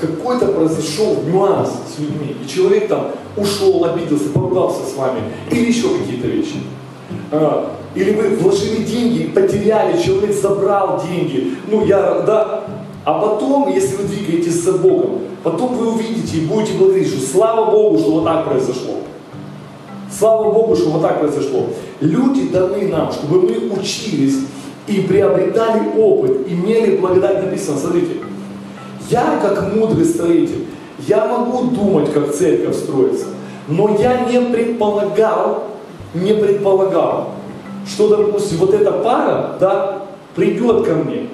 какой-то 0.00 0.46
произошел 0.46 1.22
нюанс 1.26 1.70
с 1.94 1.98
людьми, 1.98 2.36
и 2.42 2.48
человек 2.48 2.88
там 2.88 3.12
ушел, 3.36 3.84
обиделся, 3.84 4.30
поругался 4.30 4.84
с 4.84 4.96
вами, 4.96 5.20
или 5.50 5.68
еще 5.68 5.88
какие-то 5.98 6.28
вещи. 6.28 6.56
А, 7.30 7.76
или 7.94 8.12
вы 8.12 8.36
вложили 8.36 8.82
деньги, 8.84 9.24
потеряли, 9.28 10.00
человек 10.00 10.34
забрал 10.34 11.02
деньги. 11.06 11.54
Ну, 11.70 11.84
я, 11.84 12.22
да, 12.22 12.64
а 13.04 13.18
потом, 13.18 13.68
если 13.72 13.96
вы 13.96 14.04
двигаетесь 14.04 14.62
за 14.62 14.72
Богом, 14.72 15.22
потом 15.42 15.74
вы 15.76 15.92
увидите 15.92 16.38
и 16.38 16.46
будете 16.46 16.74
благодарить, 16.74 17.08
что 17.08 17.20
слава 17.20 17.70
Богу, 17.70 17.98
что 17.98 18.12
вот 18.12 18.24
так 18.24 18.44
произошло. 18.48 18.94
Слава 20.16 20.52
Богу, 20.52 20.76
что 20.76 20.90
вот 20.90 21.02
так 21.02 21.20
произошло. 21.20 21.66
Люди 22.02 22.48
даны 22.48 22.88
нам, 22.88 23.12
чтобы 23.12 23.42
мы 23.42 23.70
учились 23.78 24.40
и 24.88 25.02
приобретали 25.02 25.96
опыт, 25.96 26.48
имели 26.48 26.96
благодать 26.96 27.44
написано. 27.44 27.78
Смотрите, 27.78 28.16
я 29.08 29.38
как 29.40 29.72
мудрый 29.72 30.04
строитель, 30.04 30.66
я 31.06 31.26
могу 31.26 31.70
думать, 31.70 32.12
как 32.12 32.34
церковь 32.34 32.74
строится, 32.74 33.26
но 33.68 33.96
я 34.00 34.24
не 34.24 34.40
предполагал, 34.52 35.62
не 36.12 36.34
предполагал, 36.34 37.34
что, 37.86 38.08
допустим, 38.08 38.58
вот 38.58 38.74
эта 38.74 38.90
пара, 38.90 39.56
да, 39.60 40.02
придет 40.34 40.84
ко 40.84 40.94
мне, 40.94 41.28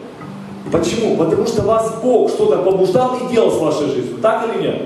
Почему? 0.71 1.17
Потому 1.17 1.47
что 1.47 1.63
вас 1.63 1.95
Бог 2.03 2.29
что-то 2.29 2.59
побуждал 2.59 3.17
и 3.17 3.33
делал 3.33 3.51
с 3.51 3.59
вашей 3.59 3.87
жизнью. 3.87 4.19
Так 4.21 4.47
или 4.47 4.63
нет? 4.63 4.83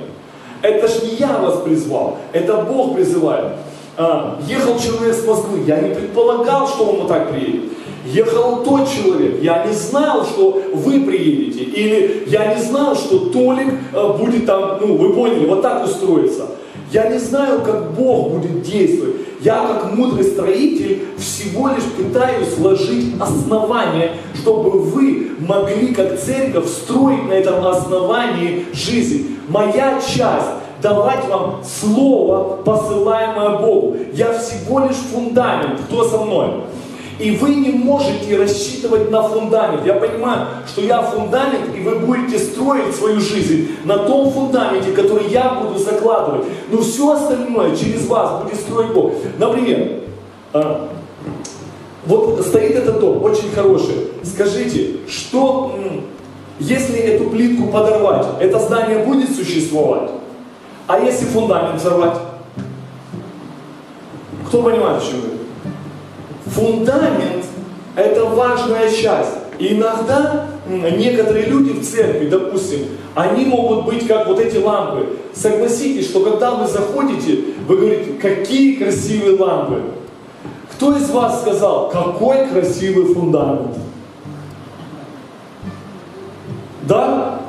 Это 0.62 0.86
ж 0.86 1.02
не 1.02 1.16
я 1.16 1.38
вас 1.38 1.60
призвал, 1.62 2.18
это 2.32 2.58
Бог 2.58 2.94
призывает. 2.94 3.54
А, 3.96 4.40
ехал 4.48 4.78
человек 4.78 5.14
с 5.14 5.26
Москвы, 5.26 5.60
я 5.66 5.80
не 5.80 5.94
предполагал, 5.94 6.66
что 6.66 6.84
он 6.84 6.96
вот 7.00 7.08
так 7.08 7.30
приедет. 7.30 7.72
Ехал 8.06 8.64
тот 8.64 8.88
человек, 8.90 9.42
я 9.42 9.64
не 9.64 9.72
знал, 9.72 10.24
что 10.24 10.62
вы 10.72 11.00
приедете. 11.00 11.62
Или 11.62 12.24
я 12.26 12.54
не 12.54 12.62
знал, 12.62 12.96
что 12.96 13.26
Толик 13.26 13.74
а, 13.92 14.14
будет 14.14 14.46
там, 14.46 14.78
ну 14.80 14.96
вы 14.96 15.12
поняли, 15.12 15.46
вот 15.46 15.62
так 15.62 15.84
устроиться. 15.84 16.46
Я 16.90 17.08
не 17.08 17.18
знаю, 17.18 17.62
как 17.62 17.92
Бог 17.92 18.32
будет 18.32 18.62
действовать. 18.62 19.16
Я, 19.40 19.66
как 19.66 19.94
мудрый 19.94 20.24
строитель, 20.24 21.06
всего 21.18 21.68
лишь 21.68 21.84
пытаюсь 21.96 22.54
сложить 22.54 23.14
основание, 23.18 24.12
чтобы 24.34 24.70
вы 24.70 25.32
могли, 25.40 25.94
как 25.94 26.20
церковь, 26.20 26.68
строить 26.68 27.26
на 27.28 27.32
этом 27.32 27.66
основании 27.66 28.66
жизнь. 28.72 29.38
Моя 29.48 30.00
часть 30.00 30.61
давать 30.82 31.26
вам 31.28 31.62
слово, 31.64 32.56
посылаемое 32.64 33.58
Богу. 33.58 33.96
Я 34.12 34.36
всего 34.38 34.80
лишь 34.80 34.96
фундамент. 34.96 35.80
Кто 35.86 36.04
со 36.04 36.18
мной? 36.18 36.64
И 37.18 37.36
вы 37.36 37.54
не 37.54 37.70
можете 37.70 38.36
рассчитывать 38.36 39.10
на 39.10 39.22
фундамент. 39.22 39.86
Я 39.86 39.94
понимаю, 39.94 40.46
что 40.66 40.80
я 40.80 41.02
фундамент, 41.02 41.76
и 41.76 41.80
вы 41.80 42.00
будете 42.00 42.38
строить 42.38 42.94
свою 42.96 43.20
жизнь 43.20 43.76
на 43.84 43.98
том 43.98 44.30
фундаменте, 44.30 44.90
который 44.90 45.28
я 45.28 45.50
буду 45.50 45.78
закладывать. 45.78 46.46
Но 46.70 46.82
все 46.82 47.12
остальное 47.12 47.76
через 47.76 48.06
вас 48.08 48.42
будет 48.42 48.56
строить 48.56 48.92
Бог. 48.92 49.12
Например, 49.38 50.00
а, 50.52 50.88
вот 52.06 52.44
стоит 52.44 52.74
этот 52.74 52.98
дом, 52.98 53.22
очень 53.22 53.50
хороший. 53.54 54.08
Скажите, 54.24 54.96
что, 55.08 55.76
если 56.58 56.96
эту 56.96 57.30
плитку 57.30 57.68
подорвать, 57.68 58.26
это 58.40 58.58
здание 58.58 58.98
будет 59.04 59.30
существовать? 59.30 60.10
А 60.86 60.98
если 60.98 61.26
фундамент 61.26 61.80
взорвать? 61.80 62.18
Кто 64.46 64.62
понимает, 64.62 65.02
о 65.02 65.06
чем 65.06 65.16
я 65.16 66.50
Фундамент– 66.52 67.44
это 67.96 68.24
важная 68.26 68.90
часть. 68.90 69.32
И 69.58 69.74
иногда 69.74 70.46
некоторые 70.66 71.46
люди 71.46 71.72
в 71.72 71.88
церкви, 71.88 72.28
допустим, 72.28 72.80
они 73.14 73.44
могут 73.44 73.84
быть 73.84 74.06
как 74.06 74.26
вот 74.26 74.40
эти 74.40 74.56
лампы. 74.56 75.16
Согласитесь, 75.34 76.08
что 76.08 76.20
когда 76.20 76.52
вы 76.52 76.66
заходите, 76.66 77.44
вы 77.66 77.76
говорите, 77.76 78.12
какие 78.20 78.76
красивые 78.76 79.38
лампы. 79.38 79.82
Кто 80.72 80.96
из 80.96 81.08
вас 81.10 81.42
сказал, 81.42 81.90
какой 81.90 82.48
красивый 82.48 83.14
фундамент? 83.14 83.76
Да? 86.82 87.40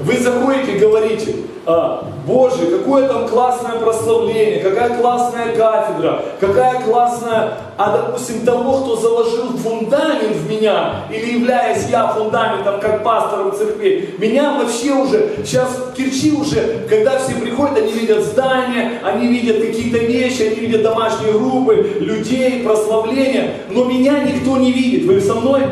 Вы 0.00 0.16
заходите 0.16 0.76
и 0.76 0.78
говорите, 0.78 1.34
а, 1.70 2.02
Боже, 2.26 2.78
какое 2.78 3.06
там 3.08 3.28
классное 3.28 3.78
прославление, 3.78 4.60
какая 4.60 4.98
классная 4.98 5.54
кафедра, 5.54 6.22
какая 6.40 6.80
классная, 6.80 7.58
а 7.76 7.94
допустим, 7.94 8.46
того, 8.46 8.78
кто 8.78 8.96
заложил 8.96 9.54
фундамент 9.58 10.34
в 10.34 10.50
меня, 10.50 11.04
или 11.10 11.38
являясь 11.38 11.86
я 11.90 12.08
фундаментом, 12.08 12.80
как 12.80 13.04
пастором 13.04 13.54
церкви, 13.54 14.14
меня 14.16 14.58
вообще 14.58 14.92
уже, 14.92 15.36
сейчас 15.44 15.68
в 15.76 15.92
Кирчи 15.92 16.32
уже, 16.32 16.86
когда 16.88 17.18
все 17.18 17.34
приходят, 17.34 17.76
они 17.76 17.92
видят 17.92 18.24
здания, 18.24 19.00
они 19.04 19.26
видят 19.26 19.60
какие-то 19.60 19.98
вещи, 19.98 20.42
они 20.44 20.56
видят 20.56 20.82
домашние 20.82 21.34
группы, 21.34 21.74
людей, 22.00 22.62
прославления, 22.62 23.56
но 23.68 23.84
меня 23.84 24.20
никто 24.20 24.56
не 24.56 24.72
видит. 24.72 25.06
Вы 25.06 25.20
со 25.20 25.34
мной? 25.34 25.62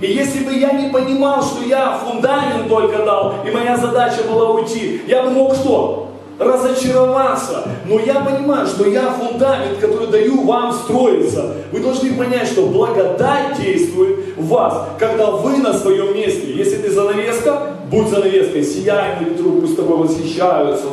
И 0.00 0.06
если 0.06 0.44
бы 0.44 0.52
я 0.52 0.72
не 0.72 0.90
понимал, 0.90 1.42
что 1.42 1.64
я 1.64 1.98
фундамент 1.98 2.68
только 2.68 3.04
дал, 3.04 3.34
и 3.46 3.50
моя 3.50 3.76
задача 3.76 4.22
была 4.28 4.50
уйти, 4.50 5.02
я 5.06 5.22
бы 5.22 5.30
мог 5.30 5.54
что? 5.54 6.06
разочароваться. 6.38 7.66
Но 7.86 7.98
я 7.98 8.20
понимаю, 8.20 8.66
что 8.66 8.86
я 8.88 9.10
фундамент, 9.10 9.78
который 9.78 10.08
даю 10.08 10.42
вам 10.42 10.72
строиться. 10.72 11.54
Вы 11.72 11.80
должны 11.80 12.12
понять, 12.14 12.48
что 12.48 12.66
благодать 12.66 13.58
действует 13.58 14.36
в 14.36 14.48
вас, 14.48 14.88
когда 14.98 15.30
вы 15.30 15.58
на 15.58 15.72
своем 15.72 16.14
месте. 16.14 16.52
Если 16.52 16.76
ты 16.76 16.90
занавеска, 16.90 17.76
будь 17.90 18.08
занавеской, 18.08 18.64
сияй 18.64 19.20
на 19.20 19.24
ветру, 19.24 19.52
пусть 19.60 19.76
тобой 19.76 19.96
восхищаются, 19.98 20.86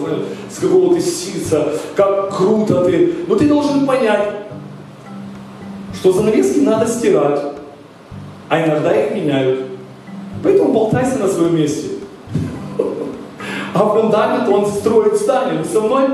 с 0.49 0.59
какого 0.59 0.95
ты 0.95 1.01
сица, 1.01 1.73
как 1.95 2.35
круто 2.35 2.85
ты. 2.85 3.13
Но 3.27 3.35
ты 3.35 3.47
должен 3.47 3.85
понять, 3.85 4.29
что 5.93 6.13
занавески 6.13 6.59
надо 6.59 6.87
стирать 6.87 7.52
а 8.53 8.63
иногда 8.63 8.95
их 8.95 9.15
меняют. 9.15 9.65
Поэтому 10.43 10.73
болтайся 10.73 11.17
на 11.17 11.27
своем 11.27 11.55
месте. 11.55 11.89
А 13.73 13.79
фундамент 13.79 14.47
он 14.49 14.67
строит 14.67 15.15
здание. 15.15 15.57
Вы 15.57 15.65
со 15.65 15.81
мной? 15.81 16.07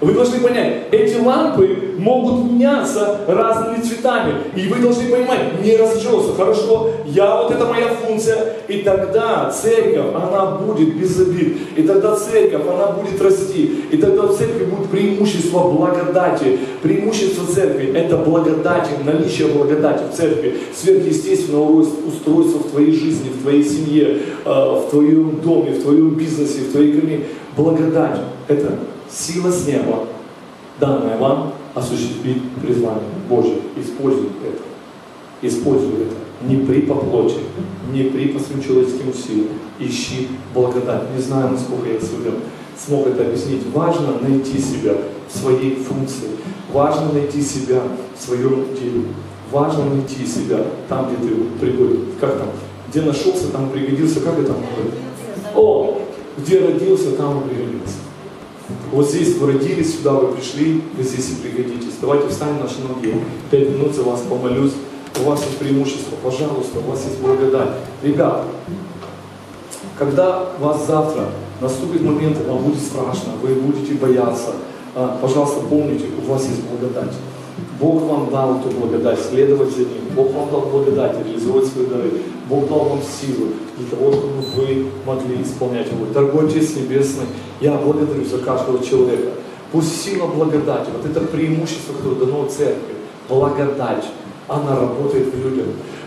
Вы 0.00 0.14
должны 0.14 0.40
понять, 0.40 0.84
эти 0.92 1.16
лампы 1.18 1.94
могут 1.98 2.50
меняться 2.50 3.20
разными 3.26 3.82
цветами. 3.82 4.34
И 4.56 4.66
вы 4.68 4.78
должны 4.78 5.10
понимать, 5.10 5.62
не 5.62 5.76
разочаровываться. 5.76 6.34
Хорошо, 6.34 6.90
я 7.04 7.42
вот 7.42 7.50
это 7.50 7.66
моя 7.66 7.88
функция. 7.88 8.54
И 8.66 8.78
тогда 8.78 9.50
церковь, 9.50 10.14
она 10.14 10.52
будет 10.52 10.96
без 10.96 11.20
обид. 11.20 11.58
И 11.76 11.82
тогда 11.82 12.16
церковь, 12.16 12.62
она 12.62 12.92
будет 12.92 13.20
расти. 13.20 13.84
И 13.90 13.98
тогда 13.98 14.22
в 14.22 14.36
церкви 14.38 14.64
будет 14.64 14.88
преимущество 14.88 15.70
благодати. 15.70 16.58
Преимущество 16.82 17.46
церкви– 17.46 17.92
это 17.94 18.16
благодать, 18.16 18.88
наличие 19.04 19.48
благодати 19.48 20.04
в 20.10 20.16
церкви. 20.16 20.54
Сверхъестественного 20.74 21.80
устройства 22.08 22.60
в 22.60 22.70
твоей 22.70 22.92
жизни, 22.92 23.28
в 23.28 23.42
твоей 23.42 23.64
семье, 23.64 24.18
э, 24.46 24.48
в 24.48 24.88
твоем 24.88 25.40
доме, 25.42 25.72
в 25.72 25.82
твоем 25.82 26.10
бизнесе, 26.14 26.60
в 26.60 26.72
твоей 26.72 26.98
кроме. 26.98 27.20
Благодать– 27.56 28.20
это 28.48 28.78
сила 29.12 29.50
с 29.50 29.66
неба, 29.66 30.06
данная 30.78 31.18
вам, 31.18 31.52
осуществить 31.74 32.42
призвание 32.62 33.02
Божье. 33.28 33.58
Используй 33.76 34.28
это. 34.44 34.62
Используй 35.42 36.02
это. 36.02 36.14
Не 36.48 36.64
при 36.64 36.82
по 36.82 36.94
плоти, 36.94 37.36
не 37.92 38.04
при 38.04 38.28
по 38.28 38.38
своим 38.38 38.62
человеческим 38.62 39.10
усилиям. 39.10 39.48
Ищи 39.78 40.28
благодать. 40.54 41.02
Не 41.14 41.22
знаю, 41.22 41.50
насколько 41.50 41.88
я 41.88 42.00
сегодня 42.00 42.32
смог 42.78 43.06
это 43.06 43.26
объяснить. 43.26 43.62
Важно 43.72 44.18
найти 44.20 44.58
себя 44.58 44.94
в 45.28 45.38
своей 45.38 45.76
функции. 45.76 46.28
Важно 46.72 47.12
найти 47.12 47.42
себя 47.42 47.82
в 48.16 48.22
своем 48.22 48.66
деле. 48.74 49.04
Важно 49.50 49.84
найти 49.86 50.26
себя 50.26 50.64
там, 50.88 51.08
где 51.08 51.28
ты 51.28 51.34
пригоден. 51.60 52.06
Как 52.20 52.38
там? 52.38 52.48
Где 52.88 53.02
нашелся, 53.02 53.48
там 53.52 53.70
пригодился. 53.70 54.20
Как 54.20 54.38
это? 54.38 54.54
О, 55.54 56.00
где 56.38 56.60
родился, 56.60 57.12
там 57.12 57.40
и 57.40 57.48
пригодился. 57.48 57.96
Вот 58.92 59.08
здесь 59.08 59.36
вы 59.36 59.52
родились, 59.52 59.96
сюда 59.96 60.14
вы 60.14 60.34
пришли, 60.34 60.82
вы 60.96 61.04
здесь 61.04 61.30
и 61.30 61.34
пригодитесь. 61.36 61.94
Давайте 62.00 62.28
встанем 62.28 62.56
на 62.56 62.64
наши 62.64 62.80
ноги. 62.80 63.14
Пять 63.50 63.70
минут 63.70 63.94
за 63.94 64.02
вас 64.02 64.20
помолюсь. 64.28 64.72
У 65.20 65.28
вас 65.28 65.44
есть 65.44 65.58
преимущество, 65.58 66.16
пожалуйста, 66.22 66.78
у 66.78 66.90
вас 66.90 67.04
есть 67.04 67.20
благодать. 67.20 67.70
Ребята, 68.02 68.44
когда 69.96 70.50
вас 70.58 70.86
завтра 70.86 71.28
наступит 71.60 72.02
момент, 72.02 72.38
вам 72.46 72.58
будет 72.58 72.80
страшно, 72.80 73.32
вы 73.42 73.54
будете 73.54 73.94
бояться, 73.94 74.54
а, 74.94 75.18
пожалуйста, 75.20 75.60
помните, 75.68 76.06
у 76.24 76.30
вас 76.30 76.44
есть 76.46 76.62
благодать. 76.62 77.12
Бог 77.80 78.02
вам 78.02 78.30
дал 78.30 78.58
эту 78.58 78.70
благодать, 78.70 79.18
следовать 79.20 79.70
за 79.70 79.80
Ним. 79.80 80.02
Бог 80.14 80.32
вам 80.32 80.50
дал 80.50 80.62
благодать, 80.62 81.16
реализовать 81.24 81.66
свои 81.66 81.86
дары. 81.86 82.12
Бог 82.48 82.68
дал 82.68 82.80
вам 82.80 83.00
силу 83.00 83.48
для 83.78 83.86
того, 83.86 84.12
чтобы 84.12 84.42
вы 84.56 84.86
могли 85.06 85.42
исполнять 85.42 85.86
его. 85.86 86.06
Дорогой 86.12 86.48
Отец 86.48 86.74
Небесный, 86.76 87.26
я 87.60 87.76
благодарю 87.76 88.24
за 88.24 88.38
каждого 88.38 88.84
человека. 88.84 89.30
Пусть 89.72 90.02
сила 90.02 90.26
благодати, 90.26 90.90
вот 90.90 91.08
это 91.08 91.20
преимущество, 91.26 91.92
которое 91.92 92.16
дано 92.16 92.46
церкви, 92.48 92.94
благодать, 93.28 94.04
она 94.48 94.78
работает 94.78 95.32
в 95.32 95.44
людях. 95.44 95.66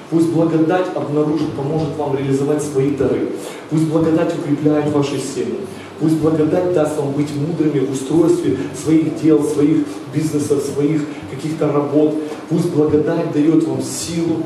Пусть 0.09 0.29
благодать 0.29 0.87
обнаружит, 0.95 1.53
поможет 1.53 1.95
вам 1.97 2.15
реализовать 2.17 2.61
свои 2.61 2.91
дары. 2.91 3.29
Пусть 3.69 3.87
благодать 3.87 4.37
укрепляет 4.37 4.91
ваши 4.91 5.17
семьи. 5.17 5.59
Пусть 5.99 6.15
благодать 6.15 6.73
даст 6.73 6.97
вам 6.97 7.11
быть 7.11 7.29
мудрыми 7.35 7.85
в 7.85 7.91
устройстве 7.91 8.57
своих 8.81 9.21
дел, 9.21 9.43
своих 9.43 9.85
бизнесов, 10.13 10.63
своих 10.63 11.01
каких-то 11.31 11.71
работ. 11.71 12.15
Пусть 12.49 12.69
благодать 12.71 13.31
дает 13.31 13.63
вам 13.67 13.81
силу 13.81 14.43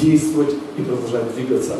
действовать 0.00 0.54
и 0.76 0.82
продолжать 0.82 1.34
двигаться. 1.34 1.74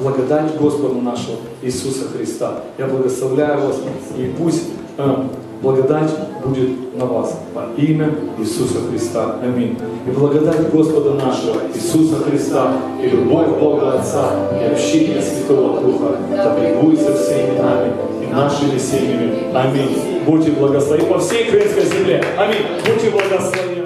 Благодать 0.00 0.56
Господу 0.56 1.00
нашему 1.00 1.36
Иисуса 1.62 2.08
Христа. 2.08 2.62
Я 2.78 2.86
благословляю 2.86 3.66
вас, 3.66 3.76
и 4.16 4.32
пусть 4.36 4.64
э, 4.96 5.14
благодать 5.62 6.10
будет 6.44 6.96
на 6.96 7.06
вас 7.06 7.38
во 7.54 7.68
имя 7.76 8.12
Иисуса 8.38 8.78
Христа. 8.90 9.36
Аминь. 9.42 9.78
И 10.06 10.10
благодать 10.10 10.70
Господа 10.70 11.14
нашего 11.14 11.60
Иисуса 11.74 12.16
Христа, 12.16 12.72
и 13.02 13.08
любовь 13.08 13.48
Бога 13.60 13.92
Отца, 13.92 14.30
и 14.60 14.72
общение 14.72 15.22
Святого 15.22 15.80
Духа, 15.80 16.16
да 16.30 16.54
пребудет 16.54 17.00
со 17.00 17.16
всеми 17.16 17.58
нами 17.58 17.92
нашими 18.30 18.78
семьями. 18.78 19.54
Аминь. 19.54 20.22
Будьте 20.24 20.50
благословены 20.52 21.08
по 21.08 21.18
всей 21.18 21.48
украинской 21.48 21.84
земле. 21.84 22.24
Аминь. 22.36 22.66
Будьте 22.86 23.10
благословены. 23.10 23.77